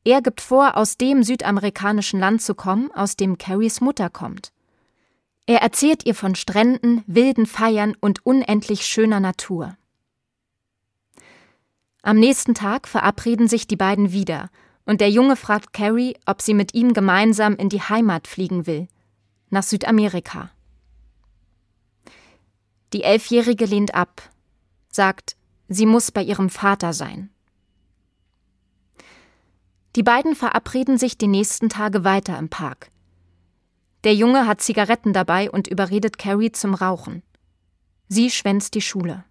[0.05, 4.53] Er gibt vor, aus dem südamerikanischen Land zu kommen, aus dem Carries Mutter kommt.
[5.47, 9.77] Er erzählt ihr von Stränden, wilden Feiern und unendlich schöner Natur.
[12.07, 14.49] Am nächsten Tag verabreden sich die beiden wieder,
[14.85, 18.87] und der Junge fragt Carrie, ob sie mit ihm gemeinsam in die Heimat fliegen will,
[19.51, 20.53] nach Südamerika.
[22.93, 24.23] Die Elfjährige lehnt ab,
[24.89, 25.35] sagt,
[25.67, 27.29] sie muss bei ihrem Vater sein.
[29.97, 32.89] Die beiden verabreden sich die nächsten Tage weiter im Park.
[34.05, 37.25] Der Junge hat Zigaretten dabei und überredet Carrie zum Rauchen.
[38.07, 39.25] Sie schwänzt die Schule.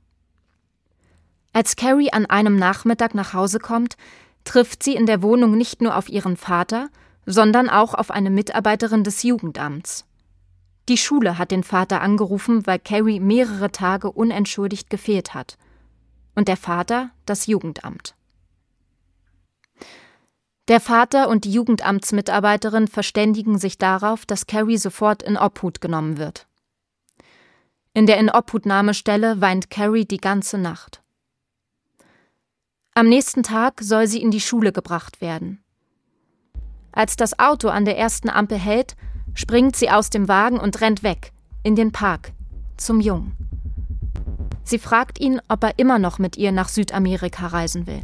[1.55, 3.95] Als Carrie an einem Nachmittag nach Hause kommt,
[4.43, 6.89] trifft sie in der Wohnung nicht nur auf ihren Vater,
[7.25, 10.03] sondern auch auf eine Mitarbeiterin des Jugendamts.
[10.89, 15.57] Die Schule hat den Vater angerufen, weil Carrie mehrere Tage unentschuldigt gefehlt hat.
[16.35, 18.15] Und der Vater das Jugendamt.
[20.67, 26.47] Der Vater und die Jugendamtsmitarbeiterin verständigen sich darauf, dass Carrie sofort in Obhut genommen wird.
[27.93, 31.01] In der Inobhutnahmestelle weint Carrie die ganze Nacht.
[32.97, 35.61] Am nächsten Tag soll sie in die Schule gebracht werden.
[36.93, 38.95] Als das Auto an der ersten Ampel hält,
[39.33, 42.31] springt sie aus dem Wagen und rennt weg, in den Park,
[42.77, 43.35] zum Jungen.
[44.63, 47.99] Sie fragt ihn, ob er immer noch mit ihr nach Südamerika reisen will.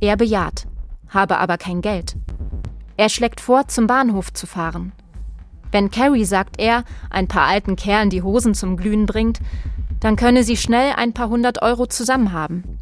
[0.00, 0.66] Er bejaht,
[1.08, 2.14] habe aber kein Geld.
[2.98, 4.92] Er schlägt vor, zum Bahnhof zu fahren.
[5.72, 9.40] Wenn Carrie, sagt er, ein paar alten Kerlen die Hosen zum Glühen bringt,
[9.98, 12.78] dann könne sie schnell ein paar hundert Euro zusammen haben.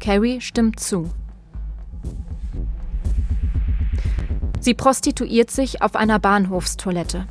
[0.00, 1.10] Carrie stimmt zu.
[4.60, 7.26] Sie prostituiert sich auf einer Bahnhofstoilette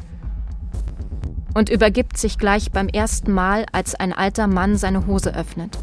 [1.53, 5.77] und übergibt sich gleich beim ersten Mal, als ein alter Mann seine Hose öffnet.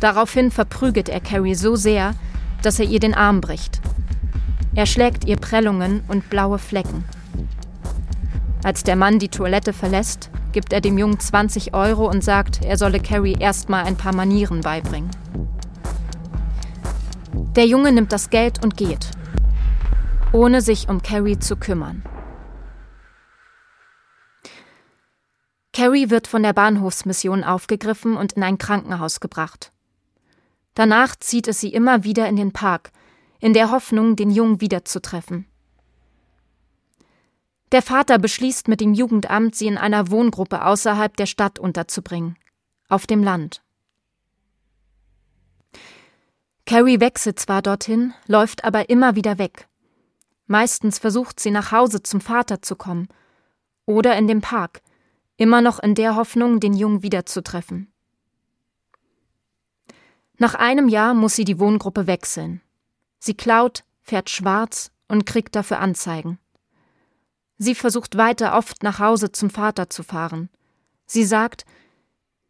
[0.00, 2.14] Daraufhin verprügelt er Carrie so sehr,
[2.62, 3.80] dass er ihr den Arm bricht.
[4.74, 7.04] Er schlägt ihr Prellungen und blaue Flecken.
[8.62, 12.76] Als der Mann die Toilette verlässt, gibt er dem Jungen 20 Euro und sagt, er
[12.76, 15.10] solle Carrie erstmal ein paar Manieren beibringen.
[17.56, 19.10] Der Junge nimmt das Geld und geht
[20.32, 22.02] ohne sich um Carrie zu kümmern.
[25.72, 29.72] Carrie wird von der Bahnhofsmission aufgegriffen und in ein Krankenhaus gebracht.
[30.74, 32.90] Danach zieht es sie immer wieder in den Park,
[33.40, 35.46] in der Hoffnung, den Jungen wiederzutreffen.
[37.72, 42.36] Der Vater beschließt mit dem Jugendamt, sie in einer Wohngruppe außerhalb der Stadt unterzubringen,
[42.88, 43.62] auf dem Land.
[46.64, 49.68] Carrie wechselt zwar dorthin, läuft aber immer wieder weg.
[50.46, 53.08] Meistens versucht sie nach Hause zum Vater zu kommen
[53.84, 54.82] oder in dem Park,
[55.36, 57.92] immer noch in der Hoffnung, den Jungen wiederzutreffen.
[60.38, 62.62] Nach einem Jahr muss sie die Wohngruppe wechseln.
[63.18, 66.38] Sie klaut, fährt schwarz und kriegt dafür Anzeigen.
[67.58, 70.48] Sie versucht weiter oft nach Hause zum Vater zu fahren.
[71.06, 71.64] Sie sagt,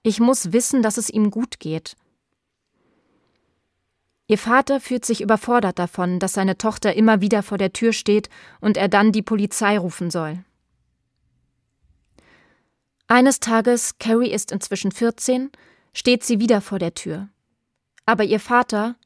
[0.03, 1.97] ich muss wissen, dass es ihm gut geht
[4.31, 8.29] Ihr Vater fühlt sich überfordert davon, dass seine Tochter immer wieder vor der Tür steht
[8.61, 10.45] und er dann die Polizei rufen soll.
[13.07, 15.51] Eines Tages, Carrie ist inzwischen 14,
[15.95, 17.31] steht sie wieder vor der Tür.
[18.05, 18.97] Aber ihr Vater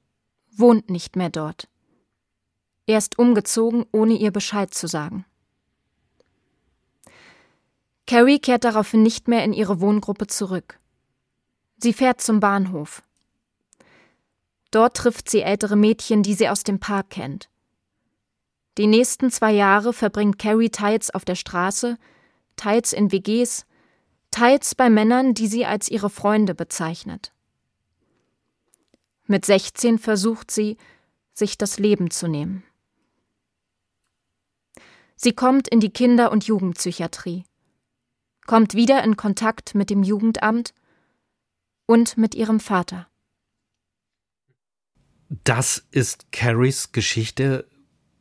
[0.50, 1.68] wohnt nicht mehr dort.
[2.86, 5.24] Er ist umgezogen, ohne ihr Bescheid zu sagen.
[8.12, 10.78] Carrie kehrt daraufhin nicht mehr in ihre Wohngruppe zurück.
[11.78, 13.02] Sie fährt zum Bahnhof.
[14.70, 17.48] Dort trifft sie ältere Mädchen, die sie aus dem Park kennt.
[18.76, 21.96] Die nächsten zwei Jahre verbringt Carrie teils auf der Straße,
[22.56, 23.64] teils in WGs,
[24.30, 27.32] teils bei Männern, die sie als ihre Freunde bezeichnet.
[29.24, 30.76] Mit 16 versucht sie,
[31.32, 32.62] sich das Leben zu nehmen.
[35.16, 37.46] Sie kommt in die Kinder- und Jugendpsychiatrie,
[38.46, 40.74] kommt wieder in Kontakt mit dem Jugendamt
[41.86, 43.06] und mit ihrem Vater.
[45.44, 47.66] Das ist Carries Geschichte.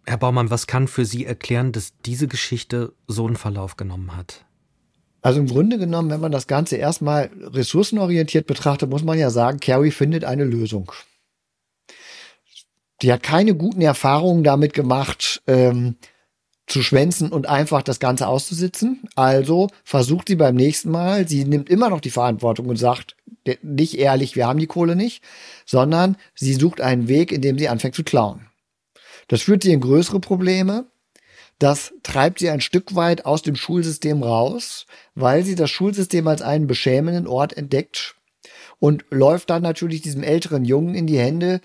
[0.06, 4.46] Herr Baumann, was kann für Sie erklären, dass diese Geschichte so einen Verlauf genommen hat?
[5.22, 9.60] Also im Grunde genommen, wenn man das Ganze erstmal ressourcenorientiert betrachtet, muss man ja sagen,
[9.60, 10.92] Carrie findet eine Lösung.
[13.02, 15.96] Die hat keine guten Erfahrungen damit gemacht, ähm,
[16.72, 19.02] zu schwänzen und einfach das Ganze auszusitzen.
[19.16, 23.16] Also versucht sie beim nächsten Mal, sie nimmt immer noch die Verantwortung und sagt
[23.62, 25.24] nicht ehrlich, wir haben die Kohle nicht,
[25.66, 28.48] sondern sie sucht einen Weg, in dem sie anfängt zu klauen.
[29.28, 30.86] Das führt sie in größere Probleme.
[31.60, 36.42] Das treibt sie ein Stück weit aus dem Schulsystem raus, weil sie das Schulsystem als
[36.42, 38.16] einen beschämenden Ort entdeckt
[38.80, 41.62] und läuft dann natürlich diesem älteren Jungen in die Hände,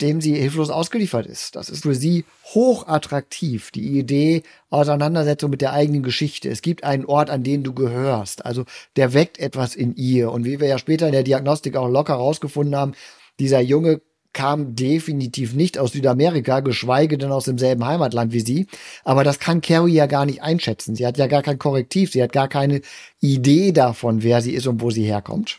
[0.00, 1.56] dem sie hilflos ausgeliefert ist.
[1.56, 6.48] Das ist für sie hochattraktiv, die Idee Auseinandersetzung mit der eigenen Geschichte.
[6.48, 8.46] Es gibt einen Ort, an den du gehörst.
[8.46, 8.64] Also
[8.96, 10.30] der weckt etwas in ihr.
[10.30, 12.92] Und wie wir ja später in der Diagnostik auch locker rausgefunden haben,
[13.40, 14.00] dieser Junge
[14.32, 18.66] kam definitiv nicht aus Südamerika, geschweige denn aus demselben Heimatland wie sie.
[19.04, 20.94] Aber das kann Carrie ja gar nicht einschätzen.
[20.94, 22.80] Sie hat ja gar kein Korrektiv, sie hat gar keine
[23.20, 25.58] Idee davon, wer sie ist und wo sie herkommt.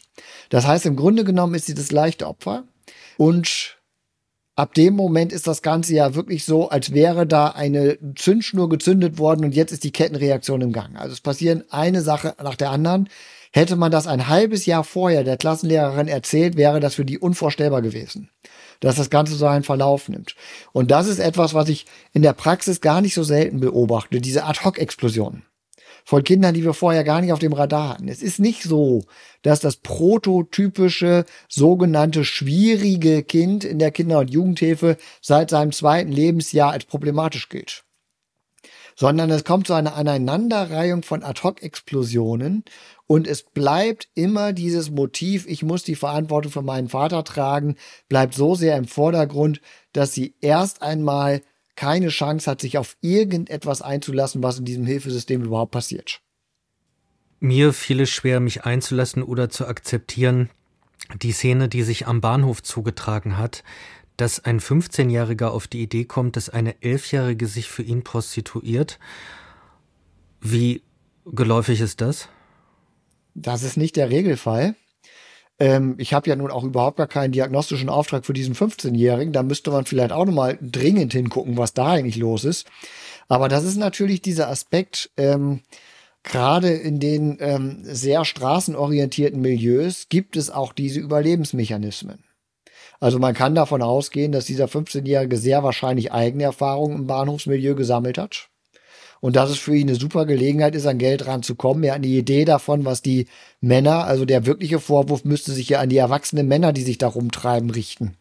[0.49, 2.65] Das heißt, im Grunde genommen ist sie das leichte Opfer
[3.17, 3.74] und
[4.56, 9.18] ab dem Moment ist das Ganze ja wirklich so, als wäre da eine Zündschnur gezündet
[9.18, 10.98] worden und jetzt ist die Kettenreaktion im Gang.
[10.98, 13.10] Also es passieren eine Sache nach der anderen.
[13.52, 17.82] Hätte man das ein halbes Jahr vorher der Klassenlehrerin erzählt, wäre das für die unvorstellbar
[17.82, 18.30] gewesen,
[18.82, 20.36] dass das Ganze so einen Verlauf nimmt.
[20.74, 24.44] Und das ist etwas, was ich in der Praxis gar nicht so selten beobachte, diese
[24.44, 25.44] Ad-Hoc-Explosionen
[26.06, 28.08] von Kindern, die wir vorher gar nicht auf dem Radar hatten.
[28.08, 29.04] Es ist nicht so,
[29.41, 36.72] dass das prototypische, sogenannte schwierige Kind in der Kinder- und Jugendhilfe seit seinem zweiten Lebensjahr
[36.72, 37.84] als problematisch gilt.
[38.96, 42.63] Sondern es kommt zu einer Aneinanderreihung von Ad-Hoc-Explosionen
[43.08, 47.76] und es bleibt immer dieses Motiv, ich muss die Verantwortung für meinen Vater tragen,
[48.08, 49.60] bleibt so sehr im Vordergrund,
[49.91, 51.41] dass sie erst einmal
[51.75, 56.21] keine Chance hat, sich auf irgendetwas einzulassen, was in diesem Hilfesystem überhaupt passiert.
[57.39, 60.49] Mir fiel es schwer, mich einzulassen oder zu akzeptieren,
[61.21, 63.63] die Szene, die sich am Bahnhof zugetragen hat,
[64.17, 68.99] dass ein 15-Jähriger auf die Idee kommt, dass eine Elfjährige sich für ihn prostituiert.
[70.39, 70.81] Wie
[71.25, 72.29] geläufig ist das?
[73.33, 74.75] Das ist nicht der Regelfall.
[75.60, 79.34] Ähm, ich habe ja nun auch überhaupt gar keinen diagnostischen Auftrag für diesen 15-Jährigen.
[79.34, 82.68] Da müsste man vielleicht auch nochmal dringend hingucken, was da eigentlich los ist.
[83.28, 85.62] Aber das ist natürlich dieser Aspekt, ähm,
[86.24, 92.24] gerade in den ähm, sehr straßenorientierten Milieus gibt es auch diese Überlebensmechanismen.
[93.00, 98.18] Also man kann davon ausgehen, dass dieser 15-Jährige sehr wahrscheinlich eigene Erfahrungen im Bahnhofsmilieu gesammelt
[98.18, 98.50] hat
[99.21, 101.84] und dass es für ihn eine super Gelegenheit ist, an Geld ranzukommen.
[101.84, 103.28] Er hat eine Idee davon, was die
[103.62, 107.08] Männer, also der wirkliche Vorwurf müsste sich ja an die erwachsenen Männer, die sich da
[107.08, 108.15] rumtreiben, richten.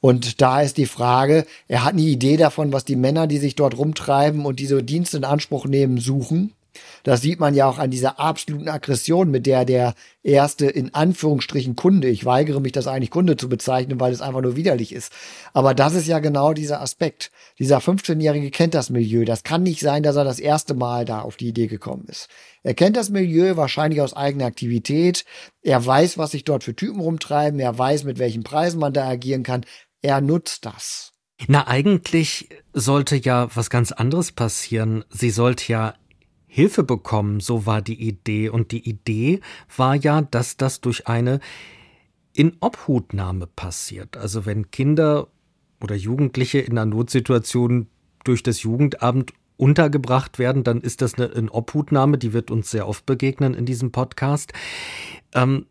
[0.00, 3.54] Und da ist die Frage, er hat eine Idee davon, was die Männer, die sich
[3.54, 6.52] dort rumtreiben und diese Dienste in Anspruch nehmen, suchen.
[7.02, 11.76] Das sieht man ja auch an dieser absoluten Aggression, mit der der erste in Anführungsstrichen
[11.76, 15.12] Kunde, ich weigere mich das eigentlich Kunde zu bezeichnen, weil es einfach nur widerlich ist.
[15.52, 17.30] Aber das ist ja genau dieser Aspekt.
[17.58, 19.24] Dieser 15-Jährige kennt das Milieu.
[19.24, 22.28] Das kann nicht sein, dass er das erste Mal da auf die Idee gekommen ist.
[22.62, 25.24] Er kennt das Milieu wahrscheinlich aus eigener Aktivität.
[25.62, 27.58] Er weiß, was sich dort für Typen rumtreiben.
[27.58, 29.64] Er weiß, mit welchen Preisen man da agieren kann.
[30.00, 31.12] Er nutzt das.
[31.48, 35.04] Na, eigentlich sollte ja was ganz anderes passieren.
[35.10, 35.94] Sie sollte ja
[36.54, 38.50] Hilfe bekommen, so war die Idee.
[38.50, 39.40] Und die Idee
[39.74, 41.40] war ja, dass das durch eine
[42.34, 44.18] Inobhutnahme passiert.
[44.18, 45.28] Also wenn Kinder
[45.80, 47.86] oder Jugendliche in einer Notsituation
[48.24, 53.06] durch das Jugendamt untergebracht werden, dann ist das eine Inobhutnahme, die wird uns sehr oft
[53.06, 54.52] begegnen in diesem Podcast.
[55.32, 55.64] Ähm,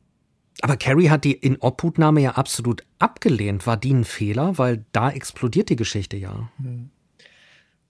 [0.63, 3.67] aber Carrie hat die Inobhutnahme ja absolut abgelehnt.
[3.67, 4.57] War die ein Fehler?
[4.57, 6.49] Weil da explodiert die Geschichte ja.
[6.57, 6.89] Hm.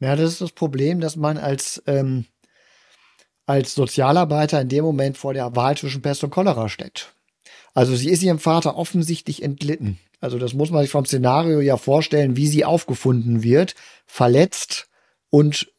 [0.01, 2.25] Ja, das ist das Problem, dass man als ähm,
[3.45, 7.13] als Sozialarbeiter in dem Moment vor der Wahl zwischen Pest und Cholera steckt.
[7.73, 9.99] Also sie ist ihrem Vater offensichtlich entlitten.
[10.19, 13.75] Also das muss man sich vom Szenario ja vorstellen, wie sie aufgefunden wird,
[14.05, 14.87] verletzt
[15.29, 15.71] und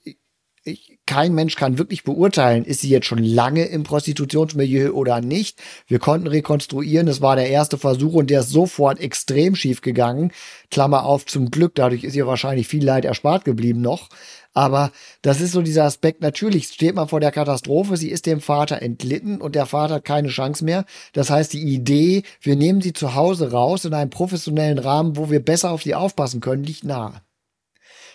[0.64, 5.60] ich, kein Mensch kann wirklich beurteilen, ist sie jetzt schon lange im Prostitutionsmilieu oder nicht.
[5.88, 10.32] Wir konnten rekonstruieren, es war der erste Versuch und der ist sofort extrem schief gegangen.
[10.70, 14.08] Klammer auf, zum Glück, dadurch ist ihr wahrscheinlich viel Leid erspart geblieben noch.
[14.54, 14.92] Aber
[15.22, 18.82] das ist so dieser Aspekt, natürlich steht man vor der Katastrophe, sie ist dem Vater
[18.82, 20.84] entlitten und der Vater hat keine Chance mehr.
[21.14, 25.30] Das heißt, die Idee, wir nehmen sie zu Hause raus in einem professionellen Rahmen, wo
[25.30, 27.22] wir besser auf sie aufpassen können, liegt nahe.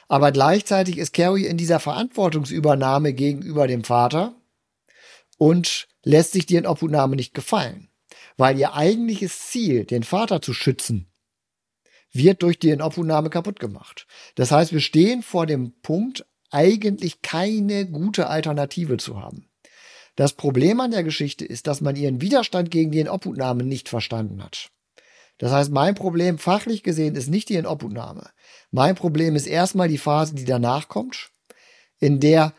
[0.08, 4.36] Aber gleichzeitig ist Carrie in dieser Verantwortungsübernahme gegenüber dem Vater
[5.38, 7.90] und lässt sich die Entobhutnahme nicht gefallen.
[8.38, 11.08] Weil ihr eigentliches Ziel, den Vater zu schützen,
[12.14, 14.08] wird durch die Entobhutnahme kaputt gemacht.
[14.36, 19.50] Das heißt, wir stehen vor dem Punkt, eigentlich keine gute Alternative zu haben.
[20.16, 24.42] Das Problem an der Geschichte ist, dass man ihren Widerstand gegen die Entobhutnahme nicht verstanden
[24.42, 24.70] hat.
[25.38, 28.30] Das heißt, mein Problem fachlich gesehen ist nicht die Inobhutnahme.
[28.72, 31.30] Mein Problem ist erstmal die Phase, die danach kommt,
[32.00, 32.54] in der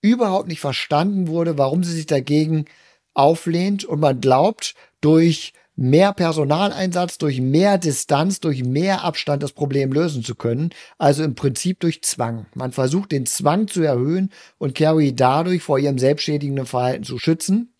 [0.00, 2.66] überhaupt nicht verstanden wurde, warum sie sich dagegen
[3.14, 9.92] auflehnt und man glaubt, durch mehr Personaleinsatz, durch mehr Distanz, durch mehr Abstand das Problem
[9.92, 10.70] lösen zu können.
[10.98, 12.46] Also im Prinzip durch Zwang.
[12.54, 17.74] Man versucht den Zwang zu erhöhen und Carrie dadurch vor ihrem selbstschädigenden Verhalten zu schützen.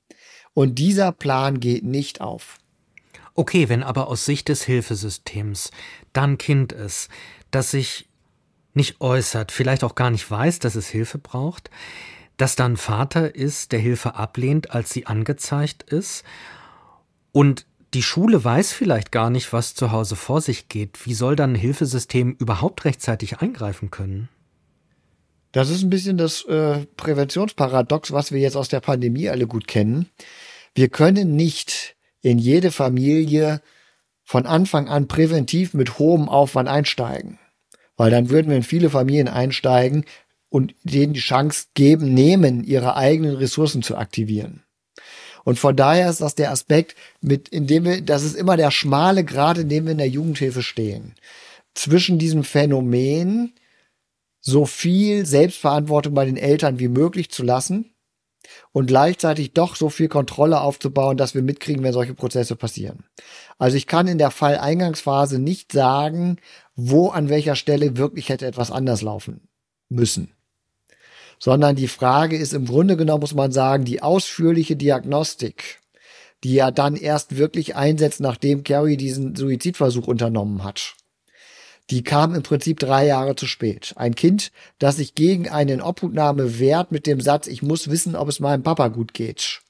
[0.54, 2.58] Und dieser Plan geht nicht auf.
[3.34, 5.70] Okay, wenn aber aus Sicht des Hilfesystems
[6.12, 7.08] dann Kind ist,
[7.52, 8.08] das sich
[8.74, 11.70] nicht äußert, vielleicht auch gar nicht weiß, dass es Hilfe braucht,
[12.36, 16.24] dass dann Vater ist, der Hilfe ablehnt, als sie angezeigt ist,
[17.32, 21.04] und die Schule weiß vielleicht gar nicht, was zu Hause vor sich geht.
[21.06, 24.28] Wie soll dann ein Hilfesystem überhaupt rechtzeitig eingreifen können?
[25.52, 29.66] Das ist ein bisschen das äh, Präventionsparadox, was wir jetzt aus der Pandemie alle gut
[29.66, 30.08] kennen.
[30.74, 33.60] Wir können nicht in jede Familie
[34.24, 37.38] von Anfang an präventiv mit hohem Aufwand einsteigen.
[37.96, 40.04] Weil dann würden wir in viele Familien einsteigen
[40.48, 44.62] und denen die Chance geben, nehmen, ihre eigenen Ressourcen zu aktivieren.
[45.44, 48.70] Und von daher ist das der Aspekt, mit, in dem wir, das ist immer der
[48.70, 51.14] schmale Grad, in dem wir in der Jugendhilfe stehen.
[51.74, 53.54] Zwischen diesem Phänomen,
[54.40, 57.92] so viel Selbstverantwortung bei den Eltern wie möglich zu lassen
[58.72, 63.04] und gleichzeitig doch so viel Kontrolle aufzubauen, dass wir mitkriegen, wenn solche Prozesse passieren.
[63.58, 66.38] Also ich kann in der Falleingangsphase nicht sagen,
[66.74, 69.48] wo an welcher Stelle wirklich hätte etwas anders laufen
[69.88, 70.32] müssen.
[71.38, 75.80] Sondern die Frage ist im Grunde genommen, muss man sagen, die ausführliche Diagnostik,
[76.44, 80.94] die ja dann erst wirklich einsetzt, nachdem Carrie diesen Suizidversuch unternommen hat
[81.90, 83.92] die kam im Prinzip drei Jahre zu spät.
[83.96, 88.28] Ein Kind, das sich gegen eine Obhutnahme wehrt mit dem Satz, ich muss wissen, ob
[88.28, 89.60] es meinem Papa gut geht.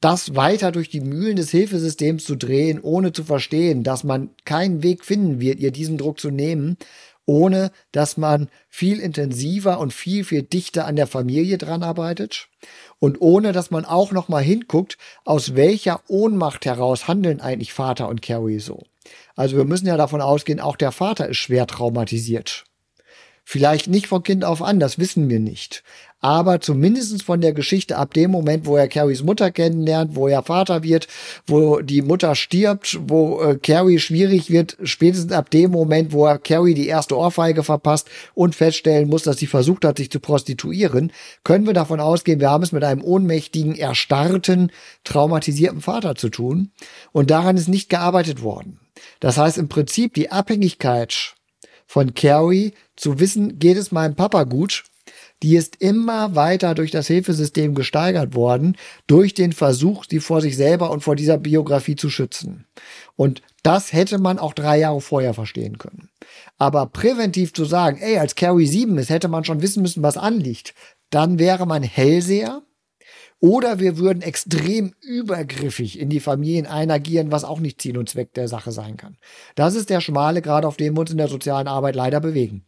[0.00, 4.82] Das weiter durch die Mühlen des Hilfesystems zu drehen, ohne zu verstehen, dass man keinen
[4.82, 6.76] Weg finden wird, ihr diesen Druck zu nehmen,
[7.24, 12.48] ohne dass man viel intensiver und viel, viel dichter an der Familie dran arbeitet
[12.98, 18.08] und ohne dass man auch noch mal hinguckt, aus welcher Ohnmacht heraus handeln eigentlich Vater
[18.08, 18.84] und Carrie so.
[19.34, 22.64] Also wir müssen ja davon ausgehen, auch der Vater ist schwer traumatisiert.
[23.48, 25.84] Vielleicht nicht von Kind auf an, das wissen wir nicht.
[26.18, 30.42] Aber zumindest von der Geschichte ab dem Moment, wo er Carries Mutter kennenlernt, wo er
[30.42, 31.06] Vater wird,
[31.46, 36.40] wo die Mutter stirbt, wo äh, Carrie schwierig wird, spätestens ab dem Moment, wo er
[36.40, 41.12] Carrie die erste Ohrfeige verpasst und feststellen muss, dass sie versucht hat, sich zu prostituieren,
[41.44, 44.72] können wir davon ausgehen, wir haben es mit einem ohnmächtigen, erstarrten,
[45.04, 46.72] traumatisierten Vater zu tun.
[47.12, 48.80] Und daran ist nicht gearbeitet worden.
[49.20, 51.35] Das heißt im Prinzip die Abhängigkeit
[51.86, 54.84] von Carrie zu wissen, geht es meinem Papa gut,
[55.42, 58.76] die ist immer weiter durch das Hilfesystem gesteigert worden,
[59.06, 62.66] durch den Versuch, sie vor sich selber und vor dieser Biografie zu schützen.
[63.16, 66.08] Und das hätte man auch drei Jahre vorher verstehen können.
[66.58, 70.16] Aber präventiv zu sagen, ey, als Carrie 7 ist, hätte man schon wissen müssen, was
[70.16, 70.74] anliegt,
[71.10, 72.62] dann wäre man Hellseher
[73.46, 78.34] oder wir würden extrem übergriffig in die Familien einagieren, was auch nicht Ziel und Zweck
[78.34, 79.18] der Sache sein kann.
[79.54, 82.64] Das ist der schmale Grad, auf dem wir uns in der sozialen Arbeit leider bewegen.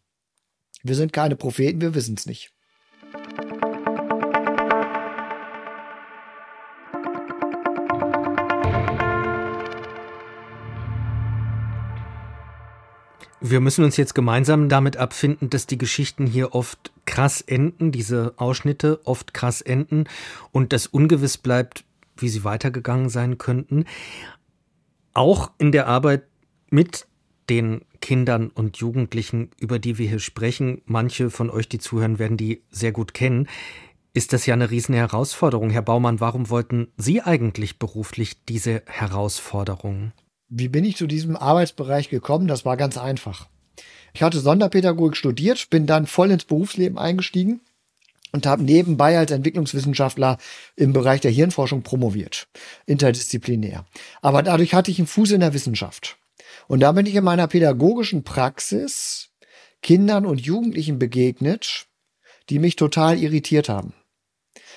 [0.85, 2.53] Wir sind keine Propheten, wir wissen es nicht.
[13.41, 18.35] Wir müssen uns jetzt gemeinsam damit abfinden, dass die Geschichten hier oft krass enden, diese
[18.37, 20.05] Ausschnitte oft krass enden
[20.53, 21.85] und das ungewiss bleibt,
[22.16, 23.87] wie sie weitergegangen sein könnten.
[25.14, 26.29] Auch in der Arbeit
[26.71, 27.09] mit
[27.51, 32.37] den Kindern und Jugendlichen, über die wir hier sprechen, manche von euch, die zuhören, werden
[32.37, 33.49] die sehr gut kennen,
[34.14, 35.71] ist das ja eine riesen Herausforderung.
[35.71, 40.12] Herr Baumann, warum wollten Sie eigentlich beruflich diese Herausforderung?
[40.49, 42.47] Wie bin ich zu diesem Arbeitsbereich gekommen?
[42.47, 43.49] Das war ganz einfach.
[44.19, 47.61] Ich hatte Sonderpädagogik studiert, bin dann voll ins Berufsleben eingestiegen
[48.33, 50.39] und habe nebenbei als Entwicklungswissenschaftler
[50.75, 52.49] im Bereich der Hirnforschung promoviert,
[52.87, 53.85] interdisziplinär.
[54.21, 56.16] Aber dadurch hatte ich einen Fuß in der Wissenschaft.
[56.66, 59.29] Und da bin ich in meiner pädagogischen Praxis
[59.83, 61.87] Kindern und Jugendlichen begegnet,
[62.49, 63.95] die mich total irritiert haben.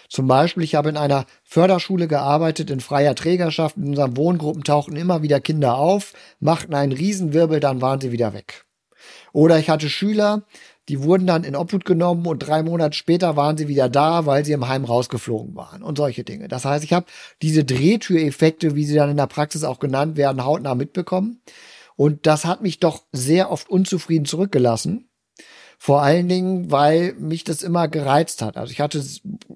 [0.07, 3.75] Zum Beispiel, ich habe in einer Förderschule gearbeitet, in freier Trägerschaft.
[3.75, 8.35] In unseren Wohngruppen tauchten immer wieder Kinder auf, machten einen Riesenwirbel, dann waren sie wieder
[8.35, 8.65] weg.
[9.33, 10.43] Oder ich hatte Schüler,
[10.89, 14.43] die wurden dann in Obhut genommen und drei Monate später waren sie wieder da, weil
[14.43, 16.47] sie im Heim rausgeflogen waren und solche Dinge.
[16.47, 17.05] Das heißt, ich habe
[17.41, 21.41] diese Drehtüreffekte, wie sie dann in der Praxis auch genannt werden, hautnah mitbekommen.
[21.95, 25.07] Und das hat mich doch sehr oft unzufrieden zurückgelassen.
[25.77, 28.55] Vor allen Dingen, weil mich das immer gereizt hat.
[28.55, 29.03] Also ich hatte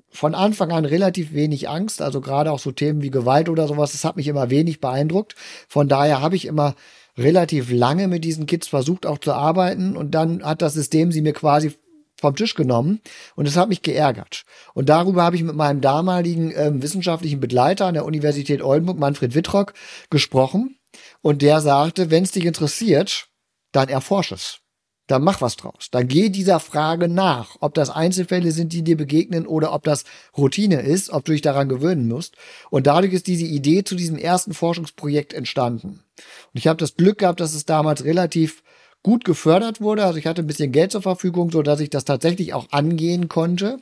[0.10, 3.92] von Anfang an relativ wenig Angst, also gerade auch so Themen wie Gewalt oder sowas,
[3.92, 5.36] das hat mich immer wenig beeindruckt.
[5.68, 6.74] Von daher habe ich immer
[7.18, 11.22] relativ lange mit diesen Kids versucht auch zu arbeiten und dann hat das System sie
[11.22, 11.74] mir quasi
[12.20, 13.02] vom Tisch genommen
[13.36, 14.44] und es hat mich geärgert.
[14.74, 19.36] Und darüber habe ich mit meinem damaligen ähm, wissenschaftlichen Begleiter an der Universität Oldenburg, Manfred
[19.36, 19.74] Wittrock,
[20.10, 20.78] gesprochen
[21.22, 23.28] und der sagte, wenn es dich interessiert,
[23.72, 24.60] dann erforsch es
[25.08, 25.90] dann mach was draus.
[25.92, 30.04] Dann geh dieser Frage nach, ob das Einzelfälle sind, die dir begegnen oder ob das
[30.36, 32.36] Routine ist, ob du dich daran gewöhnen musst.
[32.70, 35.88] Und dadurch ist diese Idee zu diesem ersten Forschungsprojekt entstanden.
[35.88, 38.64] Und ich habe das Glück gehabt, dass es damals relativ
[39.04, 40.04] gut gefördert wurde.
[40.04, 43.30] Also ich hatte ein bisschen Geld zur Verfügung, so dass ich das tatsächlich auch angehen
[43.30, 43.80] konnte.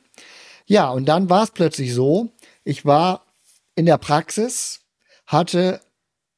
[0.66, 2.30] Ja, und dann war es plötzlich so,
[2.66, 3.26] ich war
[3.76, 4.82] in der Praxis,
[5.26, 5.80] hatte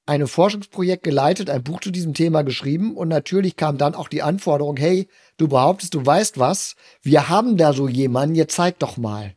[0.06, 4.22] ein Forschungsprojekt geleitet, ein Buch zu diesem Thema geschrieben und natürlich kam dann auch die
[4.22, 8.98] Anforderung, hey, du behauptest, du weißt was, wir haben da so jemanden, jetzt zeig doch
[8.98, 9.36] mal.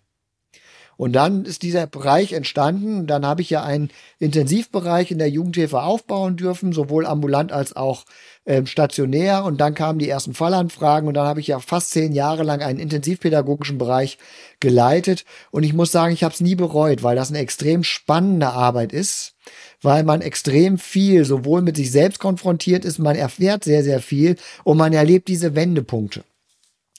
[0.99, 3.07] Und dann ist dieser Bereich entstanden.
[3.07, 8.05] Dann habe ich ja einen Intensivbereich in der Jugendhilfe aufbauen dürfen, sowohl ambulant als auch
[8.47, 9.45] ähm, stationär.
[9.45, 12.63] Und dann kamen die ersten Fallanfragen und dann habe ich ja fast zehn Jahre lang
[12.63, 14.19] einen intensivpädagogischen Bereich
[14.59, 15.25] geleitet.
[15.53, 18.93] Und ich muss sagen, ich habe es nie bereut, weil das eine extrem spannende Arbeit
[18.93, 19.37] ist
[19.81, 24.37] weil man extrem viel sowohl mit sich selbst konfrontiert ist, man erfährt sehr, sehr viel
[24.65, 26.25] und man erlebt diese Wendepunkte.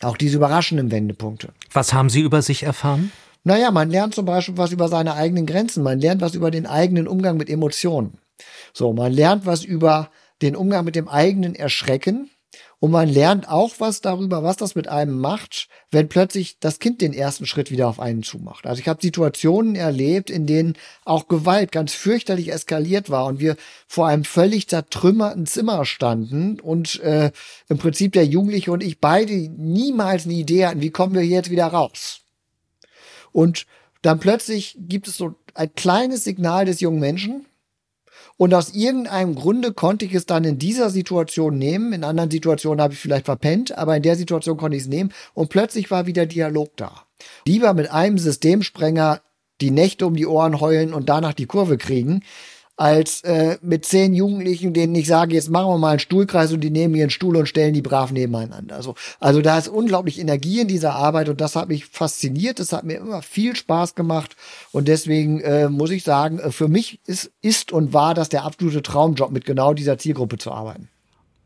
[0.01, 1.49] Auch diese überraschenden Wendepunkte.
[1.73, 3.11] Was haben Sie über sich erfahren?
[3.49, 6.67] Naja, man lernt zum Beispiel was über seine eigenen Grenzen, man lernt was über den
[6.67, 8.19] eigenen Umgang mit Emotionen.
[8.73, 10.11] So, man lernt was über
[10.43, 12.29] den Umgang mit dem eigenen Erschrecken,
[12.77, 17.01] und man lernt auch was darüber, was das mit einem macht, wenn plötzlich das Kind
[17.01, 18.67] den ersten Schritt wieder auf einen zumacht.
[18.67, 23.55] Also ich habe Situationen erlebt, in denen auch Gewalt ganz fürchterlich eskaliert war und wir
[23.87, 27.31] vor einem völlig zertrümmerten Zimmer standen und äh,
[27.67, 31.37] im Prinzip der Jugendliche und ich beide niemals eine Idee hatten, wie kommen wir hier
[31.37, 32.21] jetzt wieder raus.
[33.31, 33.65] Und
[34.01, 37.45] dann plötzlich gibt es so ein kleines Signal des jungen Menschen,
[38.39, 41.91] und aus irgendeinem Grunde konnte ich es dann in dieser Situation nehmen.
[41.91, 45.11] In anderen Situationen habe ich vielleicht verpennt, aber in der Situation konnte ich es nehmen.
[45.33, 47.03] Und plötzlich war wieder Dialog da.
[47.45, 49.19] Lieber mit einem Systemsprenger
[49.59, 52.23] die Nächte um die Ohren heulen und danach die Kurve kriegen,
[52.79, 56.61] als äh, mit zehn Jugendlichen, denen ich sage, jetzt machen wir mal einen Stuhlkreis und
[56.61, 58.73] die nehmen ihren Stuhl und stellen die brav nebeneinander.
[58.73, 62.57] Also, also da ist unglaublich Energie in dieser Arbeit und das hat mich fasziniert.
[62.57, 64.37] Das hat mir immer viel Spaß gemacht
[64.71, 68.45] und deswegen äh, muss ich sagen, äh, für mich ist, ist und war das der
[68.45, 70.87] absolute Traumjob, mit genau dieser Zielgruppe zu arbeiten.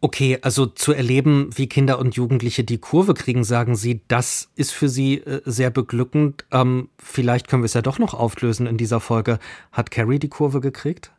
[0.01, 4.71] Okay, also zu erleben, wie Kinder und Jugendliche die Kurve kriegen, sagen Sie, das ist
[4.71, 6.45] für Sie äh, sehr beglückend.
[6.51, 9.39] Ähm, vielleicht können wir es ja doch noch auflösen in dieser Folge.
[9.71, 11.12] Hat Carrie die Kurve gekriegt?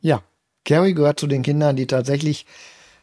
[0.00, 0.22] Ja,
[0.64, 2.46] Carrie gehört zu den Kindern, die tatsächlich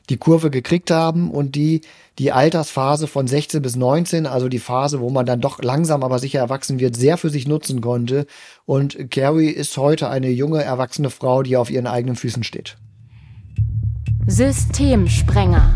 [0.10, 1.82] die Kurve gekriegt haben und die
[2.20, 6.20] die Altersphase von 16 bis 19, also die Phase, wo man dann doch langsam aber
[6.20, 8.26] sicher erwachsen wird, sehr für sich nutzen konnte.
[8.66, 12.78] Und Carrie ist heute eine junge, erwachsene Frau, die auf ihren eigenen Füßen steht.
[14.28, 15.76] Systemsprenger.